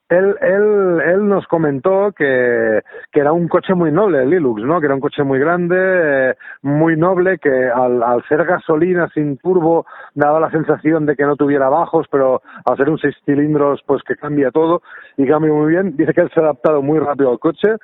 [0.08, 2.80] Él, él, él nos comentó que,
[3.12, 4.80] que era un coche muy noble, el Hilux, ¿no?
[4.80, 9.36] Que era un coche muy grande, eh, muy noble, que al, al ser gasolina sin
[9.36, 9.84] turbo
[10.14, 14.02] daba la sensación de que no tuviera bajos, pero al ser un seis cilindros, pues
[14.02, 14.80] que cambia todo
[15.18, 15.94] y cambia muy bien.
[15.94, 17.76] Dice que él se ha adaptado muy rápido al coche,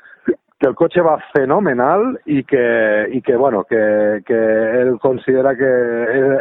[0.59, 5.65] que el coche va fenomenal y que, y que bueno, que, que él considera que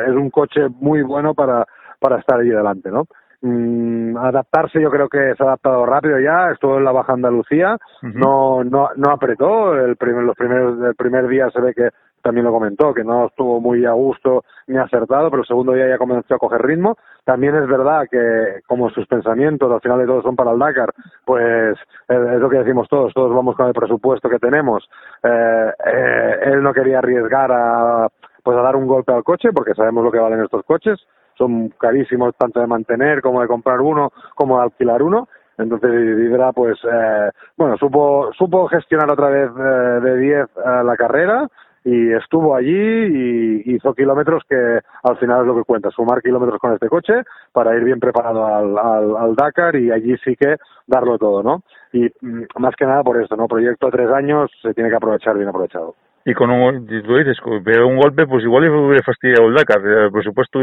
[0.08, 1.66] es, un coche muy bueno para,
[2.00, 3.06] para estar allí delante, ¿no?
[3.46, 7.76] Mm, adaptarse yo creo que se ha adaptado rápido ya, estuvo en la Baja Andalucía,
[7.76, 8.14] uh -huh.
[8.14, 11.90] no, no, no apretó, el primer, los primeros, el primer día se ve que
[12.22, 15.90] también lo comentó, que no estuvo muy a gusto ni acertado, pero el segundo día
[15.90, 16.96] ya comenzó a coger ritmo.
[17.26, 20.94] También es verdad que como sus pensamientos al final de todo son para el Dakar,
[21.26, 21.78] pues
[22.08, 24.90] es lo que decimos todos, todos vamos con el presupuesto que tenemos.
[25.22, 28.08] Eh, eh, él no quería arriesgar a
[28.42, 31.00] pues a dar un golpe al coche, porque sabemos lo que valen estos coches,
[31.38, 35.28] son carísimos tanto de mantener como de comprar uno, como de alquilar uno.
[35.58, 40.48] Entonces Hidra, pues, eh, bueno, supo, supo gestionar otra vez eh, de 10 eh,
[40.84, 41.48] la carrera
[41.86, 46.60] y estuvo allí y hizo kilómetros que al final es lo que cuenta, sumar kilómetros
[46.60, 50.56] con este coche para ir bien preparado al, al, al Dakar y allí sí que
[50.88, 51.62] darlo todo, ¿no?
[51.92, 53.48] Y mm, más que nada por esto, ¿no?
[53.48, 55.96] Proyecto a tres años se tiene que aprovechar bien aprovechado
[56.26, 59.86] y con un, tú dices, pero un golpe, pues igual hubiera fastidiado el Dakar.
[59.86, 60.60] El presupuesto,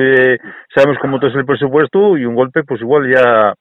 [0.74, 3.52] sabemos cómo es el presupuesto y un golpe, pues igual ya,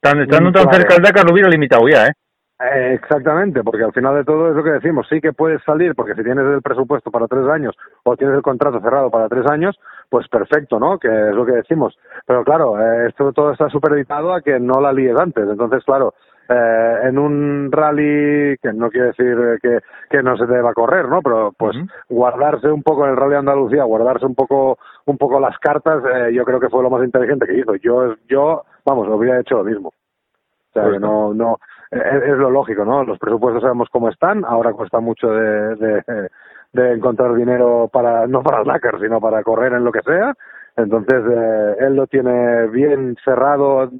[0.00, 2.12] tan, estando tan cerca del Dakar, lo hubiera limitado ya, ¿eh?
[2.58, 5.94] Eh, Exactamente, porque al final de todo es lo que decimos, sí que puedes salir,
[5.94, 9.46] porque si tienes el presupuesto para tres años o tienes el contrato cerrado para tres
[9.50, 9.76] años,
[10.08, 10.98] pues perfecto, ¿no?
[10.98, 11.98] Que es lo que decimos.
[12.26, 15.44] Pero claro, eh, esto todo está supeditado a que no la líes antes.
[15.46, 16.14] Entonces, claro,
[16.48, 19.80] eh, en un rally, que no quiere decir que,
[20.10, 21.22] que no se deba correr, ¿no?
[21.22, 21.76] Pero pues
[22.08, 26.02] guardarse un poco en el rally de Andalucía, guardarse un poco, un poco las cartas,
[26.14, 27.74] eh, yo creo que fue lo más inteligente que hizo.
[27.76, 29.88] Yo, yo, vamos, lo hubiera hecho lo mismo.
[29.88, 31.56] O sea, que no, no,
[31.90, 33.02] es, es lo lógico, ¿no?
[33.04, 36.28] Los presupuestos sabemos cómo están, ahora cuesta mucho de, de,
[36.72, 40.34] de encontrar dinero para, no para el Dakar, sino para correr en lo que sea.
[40.76, 43.90] Entonces, eh, él lo tiene bien cerrado,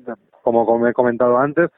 [0.43, 1.71] como, como he comentado antes,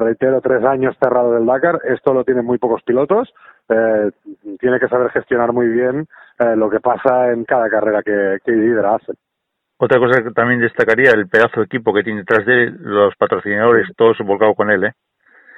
[0.00, 3.32] reitero, tres años cerrado del Dakar, esto lo tienen muy pocos pilotos,
[3.68, 4.10] eh,
[4.58, 6.06] tiene que saber gestionar muy bien
[6.38, 9.12] eh, lo que pasa en cada carrera que, que Isidra hace.
[9.78, 13.14] Otra cosa que también destacaría, el pedazo de equipo que tiene detrás de él, los
[13.16, 14.92] patrocinadores, todos volcados con él, ¿eh?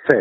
[0.08, 0.16] Sí,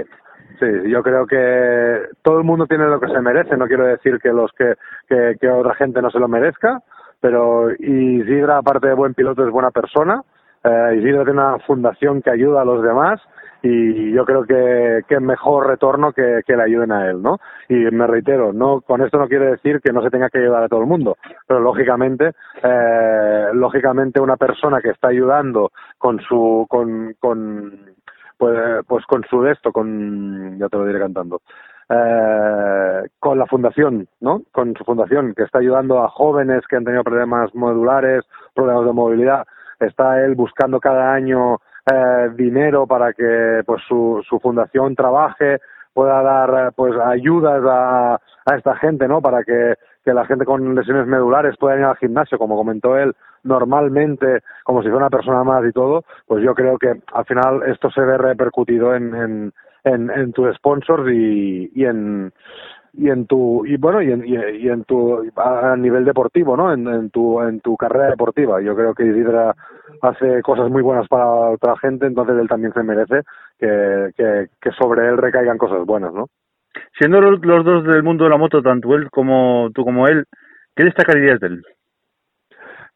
[0.60, 4.20] sí, yo creo que todo el mundo tiene lo que se merece, no quiero decir
[4.20, 4.74] que los que,
[5.08, 6.80] que, que otra gente no se lo merezca,
[7.22, 10.22] pero Isidra, aparte de buen piloto, es buena persona,
[10.64, 13.22] eh, Isidra tiene una fundación que ayuda a los demás
[13.68, 17.40] y yo creo que, que mejor retorno que, que le ayuden a él, ¿no?
[17.68, 20.64] Y me reitero, no con esto no quiere decir que no se tenga que ayudar
[20.64, 26.68] a todo el mundo, pero lógicamente, eh, lógicamente una persona que está ayudando con su,
[26.70, 27.96] con, con
[28.38, 31.42] pues, pues con su esto, con, ya te lo diré cantando,
[31.90, 34.44] eh, con la fundación, ¿no?
[34.52, 38.94] Con su fundación que está ayudando a jóvenes que han tenido problemas modulares, problemas de
[38.94, 39.48] movilidad,
[39.80, 41.58] está él buscando cada año
[41.92, 45.60] eh, dinero para que pues su, su fundación trabaje,
[45.94, 49.22] pueda dar pues ayudas a, a esta gente, ¿no?
[49.22, 53.16] Para que, que la gente con lesiones medulares pueda ir al gimnasio, como comentó él,
[53.44, 57.64] normalmente, como si fuera una persona más y todo, pues yo creo que al final
[57.68, 62.34] esto se ve repercutido en, en, en, en tus sponsors y, y en
[62.98, 66.74] y en tu y bueno y en, y, y en tu a nivel deportivo no
[66.74, 68.62] en, en tu en tu carrera deportiva.
[68.62, 69.56] Yo creo que Isidra
[70.02, 73.22] hace cosas muy buenas para otra gente entonces él también se merece
[73.60, 76.28] que, que, que sobre él recaigan cosas buenas no
[76.98, 80.26] Siendo los, los dos del mundo de la moto, tanto él como tú como él,
[80.76, 81.64] ¿qué destacarías de él?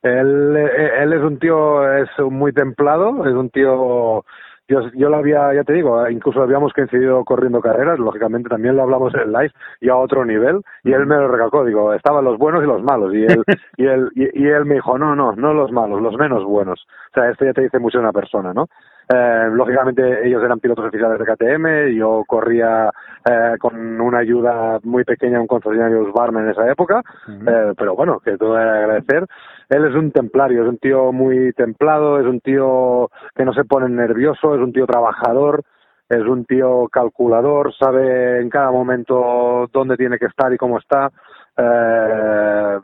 [0.01, 4.23] Él, eh, él es un tío, es muy templado, es un tío,
[4.69, 8.83] yo, yo lo había, ya te digo, incluso habíamos coincidido corriendo carreras, lógicamente también lo
[8.83, 9.51] hablamos en live
[9.81, 12.83] y a otro nivel, y él me lo recalcó, digo, estaban los buenos y los
[12.83, 13.43] malos, y él,
[13.77, 16.85] y él, y, y él me dijo, no, no, no los malos, los menos buenos.
[17.11, 18.67] O sea, esto ya te dice mucho una persona, ¿no?
[19.11, 22.91] Eh, lógicamente ellos eran pilotos oficiales de KTM, yo corría
[23.25, 27.95] eh, con una ayuda muy pequeña a un concesionario Usbarme en esa época, eh, pero
[27.95, 29.25] bueno, que todo era agradecer.
[29.67, 33.63] Él es un templario, es un tío muy templado, es un tío que no se
[33.63, 35.63] pone nervioso, es un tío trabajador,
[36.07, 41.11] es un tío calculador, sabe en cada momento dónde tiene que estar y cómo está.
[41.57, 42.79] Eh,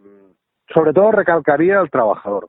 [0.74, 2.48] sobre todo recalcaría el trabajador.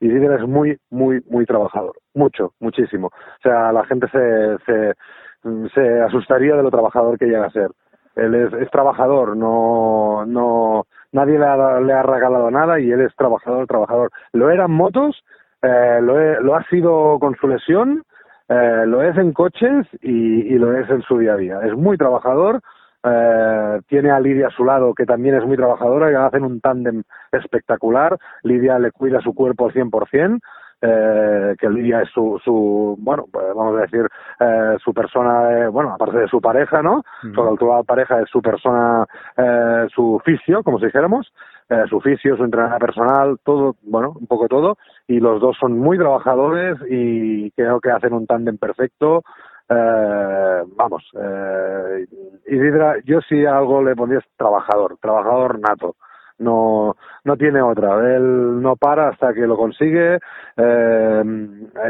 [0.00, 1.94] Isidro es muy, muy, muy trabajador.
[2.14, 3.08] Mucho, muchísimo.
[3.08, 7.70] O sea, la gente se, se, asustaría de lo trabajador que llega a ser.
[8.16, 13.02] Él es, es trabajador, no, no, nadie le ha, le ha regalado nada y él
[13.02, 14.10] es trabajador, trabajador.
[14.32, 15.22] Lo era en motos,
[15.62, 18.02] eh, lo, he- lo ha sido con su lesión,
[18.48, 21.60] eh, lo es en coches y, y lo es en su día a día.
[21.62, 22.60] Es muy trabajador,
[23.06, 26.60] eh, tiene a Lidia a su lado, que también es muy trabajadora, y hacen un
[26.60, 27.02] tándem
[27.32, 28.18] espectacular.
[28.42, 30.40] Lidia le cuida su cuerpo al 100%,
[30.82, 34.06] eh, que Lidia es su, su bueno, pues vamos a decir,
[34.40, 37.02] eh, su persona, eh, bueno, aparte de su pareja, ¿no?
[37.34, 41.32] Su actual pareja es su persona, eh, su fisio, como si dijéramos,
[41.68, 44.76] eh, su fisio, su entrenador personal, todo, bueno, un poco todo,
[45.08, 49.22] y los dos son muy trabajadores y creo que hacen un tándem perfecto.
[49.68, 52.06] Eh, vamos, eh,
[52.46, 55.96] Isidra, yo sí algo le pondría trabajador, trabajador nato.
[56.38, 56.94] No,
[57.24, 58.14] no tiene otra.
[58.14, 60.18] Él no para hasta que lo consigue.
[60.56, 61.24] Eh,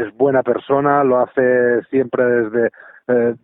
[0.01, 2.69] es buena persona, lo hace siempre desde
[3.09, 3.35] eh,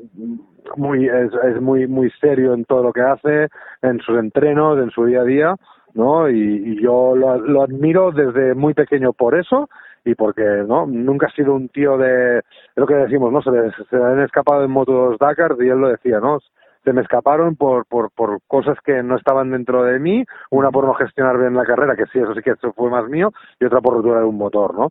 [0.77, 3.47] muy es, es muy muy serio en todo lo que hace,
[3.81, 5.55] en sus entrenos, en su día a día,
[5.93, 6.29] ¿no?
[6.29, 9.69] Y, y yo lo, lo admiro desde muy pequeño por eso
[10.05, 12.43] y porque no nunca ha sido un tío de es
[12.75, 15.89] lo que decimos no se le, se han escapado en motos Dakar y él lo
[15.89, 16.39] decía no
[16.83, 20.85] se me escaparon por, por, por cosas que no estaban dentro de mí, una por
[20.85, 23.65] no gestionar bien la carrera, que sí, eso sí que eso fue más mío, y
[23.65, 24.89] otra por rotura de un motor, ¿no?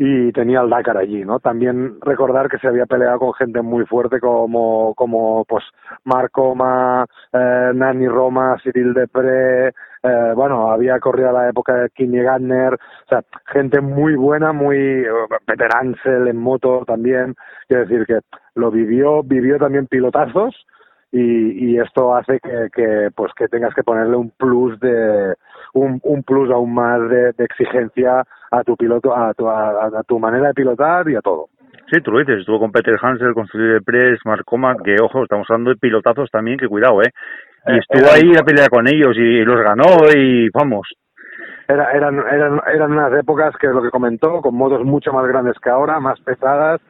[0.00, 1.40] Y tenía el Dakar allí, ¿no?
[1.40, 5.64] También recordar que se había peleado con gente muy fuerte como, como pues,
[6.04, 9.72] Marco Ma, eh, Nani Roma, Cyril Depré,
[10.02, 14.52] eh, bueno, había corrido a la época de Kimi Gardner, o sea, gente muy buena,
[14.52, 15.10] muy, eh,
[15.46, 17.34] Peter Ansel en moto también,
[17.66, 18.20] quiero decir que
[18.54, 20.54] lo vivió, vivió también pilotazos,
[21.10, 25.34] y, y esto hace que, pues que tengas que ponerle un plus de
[25.74, 30.48] un, un plus aún más de, exigencia a tu piloto, a tu, a, tu manera
[30.48, 31.48] de pilotar y a todo.
[31.90, 34.44] Sí, tú lo dices, estuvo con Peter Hansel, con Philippe Press, Mark
[34.84, 37.12] que ojo, estamos hablando de pilotazos también, que cuidado, ¿eh?
[37.66, 40.88] Y Eh, estuvo era- ahí a pelear con ellos y los ganó y vamos.
[41.66, 45.26] Era, eran, eran, eran unas épocas que es lo que comentó, con motos mucho más
[45.26, 46.80] grandes que ahora, más pesadas.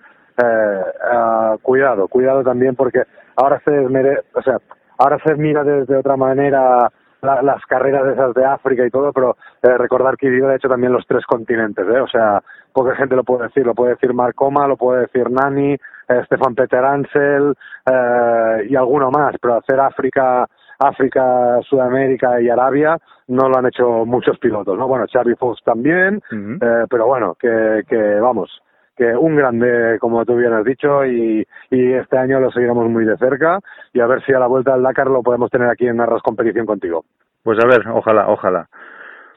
[0.41, 3.03] Eh, ah, cuidado, cuidado también porque
[3.35, 4.59] ahora se desmere- o sea,
[4.99, 6.89] ahora se mira desde otra manera
[7.23, 10.69] la- las carreras esas de África y todo, pero eh, recordar que Idiota ha hecho
[10.69, 12.01] también los tres continentes, ¿eh?
[12.01, 12.41] O sea,
[12.73, 16.23] poca gente lo puede decir, lo puede decir Mark Coma, lo puede decir Nani, eh,
[16.27, 17.55] Stefan Peter Ansel
[17.91, 20.47] eh, y alguno más, pero hacer África,
[20.79, 22.99] África, Sudamérica y Arabia
[23.29, 24.87] no lo han hecho muchos pilotos, ¿no?
[24.89, 28.63] Bueno, Xavi Fox también, eh, pero bueno, que, que vamos,
[28.97, 33.05] que un grande, como tú bien has dicho, y, y este año lo seguiremos muy
[33.05, 33.59] de cerca
[33.93, 36.23] y a ver si a la vuelta del Dakar lo podemos tener aquí en Arras
[36.23, 37.05] Competición contigo.
[37.43, 38.69] Pues a ver, ojalá, ojalá.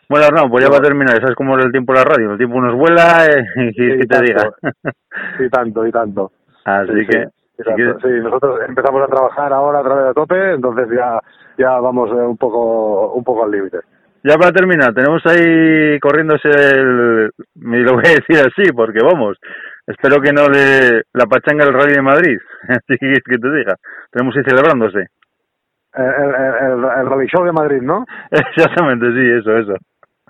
[0.09, 2.31] Bueno, Arnau, pues ya va a terminar, sabes cómo es el tiempo en la radio,
[2.31, 3.43] el tiempo nos vuela eh,
[3.76, 4.26] y que te tanto.
[4.26, 4.51] diga.
[5.39, 6.31] Y tanto, y tanto.
[6.65, 7.27] Así Sí, que, sí,
[7.63, 11.19] quieres- Sí, nosotros empezamos a trabajar ahora a través de tope, entonces ya
[11.57, 13.79] ya vamos eh, un poco un poco al límite.
[14.23, 19.38] ya para terminar, tenemos ahí corriéndose el, y lo voy a decir así, porque vamos,
[19.88, 22.38] espero que no le la pachanga el Rally de Madrid,
[22.69, 23.75] así que te diga,
[24.11, 25.07] tenemos ahí celebrándose.
[25.93, 26.71] El, el, el,
[27.01, 28.05] el Rally Show de Madrid, ¿no?
[28.31, 29.73] Exactamente, sí, eso, eso.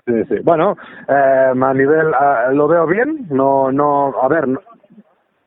[0.04, 0.34] Sí, sí.
[0.42, 0.76] Bueno,
[1.08, 4.58] eh, a nivel ah, lo veo bien, no no a ver, no,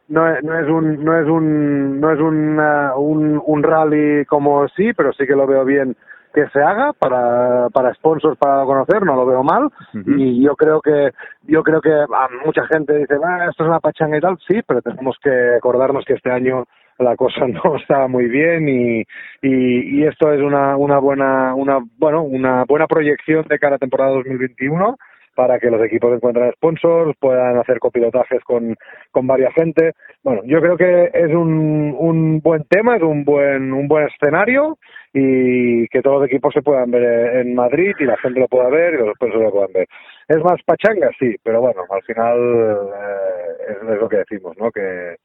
[0.07, 4.25] no es, no es un no es un no es un, ah, un un rally
[4.25, 5.95] como sí, pero sí que lo veo bien
[6.33, 9.69] que se haga para para sponsors para conocer, no lo veo mal.
[10.05, 11.11] Y yo creo que
[11.43, 14.61] yo creo que ah, mucha gente dice, "Ah, esto es una pachanga y tal", sí,
[14.67, 16.65] pero tenemos que acordarnos que este año
[16.99, 18.99] la cosa no está muy bien y,
[19.41, 23.79] y, y esto es una, una buena una bueno una buena proyección de cara a
[23.79, 24.97] temporada 2021
[25.35, 28.75] para que los equipos encuentren sponsors, puedan hacer copilotajes con,
[29.11, 29.91] con varias gente.
[30.23, 34.77] Bueno, yo creo que es un, un buen tema, es un buen un buen escenario
[35.13, 38.69] y que todos los equipos se puedan ver en Madrid y la gente lo pueda
[38.69, 39.87] ver y los sponsors lo puedan ver.
[40.27, 44.71] Es más pachanga, sí, pero bueno, al final eh, es, lo que decimos, ¿no?
[44.71, 45.15] Que,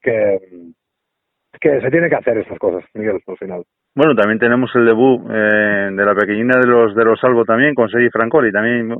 [0.00, 0.38] que,
[1.60, 3.64] que se tiene que hacer estas cosas, Miguel, al final.
[3.94, 7.74] Bueno, también tenemos el debut eh, de la pequeñina de los de los Salvo también,
[7.74, 8.94] con Sergi Francoli, también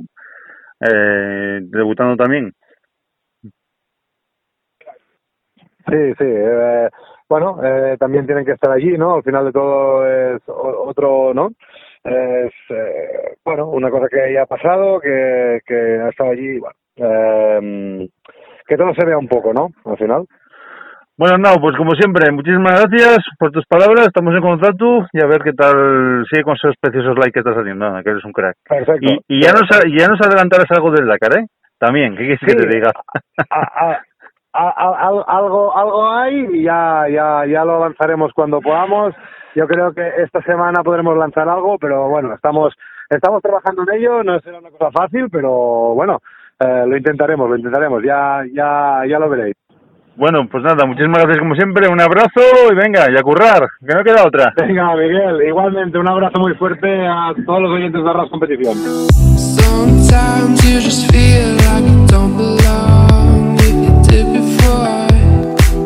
[0.81, 2.53] eh, debutando también.
[5.89, 6.25] Sí, sí.
[6.25, 6.89] eh,
[7.29, 9.15] bueno, eh, también tienen que estar allí, ¿no?
[9.15, 11.51] Al final de todo es otro, ¿no?
[12.03, 16.75] Es, eh, bueno, una cosa que ya ha pasado, que, que ha estado allí, bueno,
[16.95, 18.09] eh,
[18.65, 19.69] que todo se vea un poco, ¿no?
[19.85, 20.25] Al final.
[21.17, 25.25] Bueno, Arnau, pues como siempre, muchísimas gracias por tus palabras, estamos en contacto y a
[25.27, 28.31] ver qué tal sigue con esos preciosos likes que estás haciendo, nada, que eres un
[28.33, 28.55] crack.
[28.69, 28.99] Perfecto.
[29.01, 29.67] Y, y ya, nos,
[29.97, 31.45] ya nos adelantarás algo del Dakar, ¿eh?
[31.79, 32.57] También, ¿qué quieres que Sí.
[32.57, 32.91] te diga?
[33.49, 34.01] A- a-
[34.53, 39.13] a- a- al- algo algo hay y ya ya ya lo lanzaremos cuando podamos
[39.55, 42.73] yo creo que esta semana podremos lanzar algo pero bueno estamos
[43.07, 46.17] estamos trabajando en ello no será una cosa fácil pero bueno
[46.59, 49.53] eh, lo intentaremos lo intentaremos ya ya ya lo veréis
[50.17, 52.41] Bueno, pues nada, muchísimas gracias como siempre, un abrazo
[52.71, 54.51] y venga, y a currar, que no queda otra.
[54.57, 58.75] venga Miguel igualmente un abrazo muy fuerte a todos los oyentes de Arras Competición
[59.37, 63.57] Sometimes you just feel like you don't belong.
[63.59, 65.07] If you did before,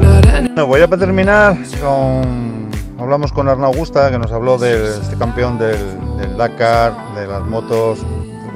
[0.01, 2.69] not any- Bueno, voy a terminar con...
[2.99, 5.75] Hablamos con Arnau Augusta, que nos habló de este campeón del,
[6.19, 8.05] del Dakar, de las motos,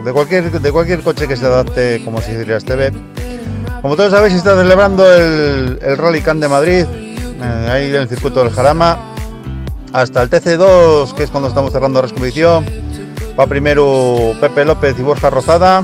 [0.06, 2.92] de cualquier, de cualquier coche que se adapte, como se diría este B.
[3.86, 8.10] Como todos sabéis, está celebrando el, el Rally Can de Madrid, eh, ahí en el
[8.10, 8.98] circuito del Jarama,
[9.94, 12.66] hasta el TC2, que es cuando estamos cerrando la expedición.
[13.40, 15.84] Va primero Pepe López y Borja Rozada.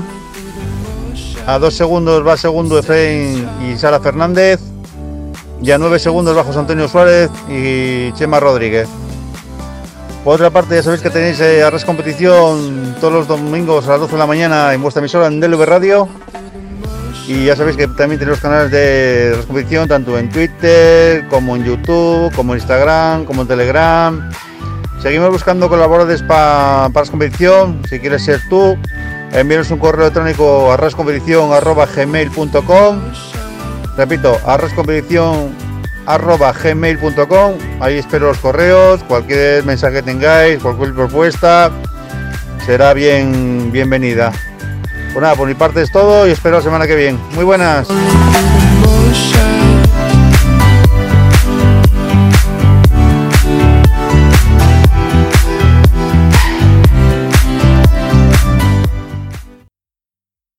[1.46, 4.58] A dos segundos va segundo Efraín y Sara Fernández.
[5.62, 8.88] Y a 9 segundos bajo Antonio Suárez y Chema Rodríguez.
[10.24, 14.00] Por otra parte, ya sabéis que tenéis eh, Arras Competición todos los domingos a las
[14.00, 16.08] 12 de la mañana en vuestra emisora en DLV Radio.
[17.28, 21.64] Y ya sabéis que también tenéis los canales de Competición tanto en Twitter, como en
[21.64, 24.30] YouTube, como en Instagram, como en Telegram.
[25.00, 27.80] Seguimos buscando colaboradores pa- para Arras Competición.
[27.88, 28.76] Si quieres ser tú,
[29.32, 33.00] envíanos un correo electrónico a arrascompetición.gmail.com
[33.96, 35.50] Repito, arrascompetición
[36.06, 41.70] arroba gmail.com ahí espero los correos cualquier mensaje que tengáis cualquier propuesta
[42.66, 44.32] será bien bienvenida
[45.12, 47.88] pues nada por mi parte es todo y espero la semana que viene muy buenas.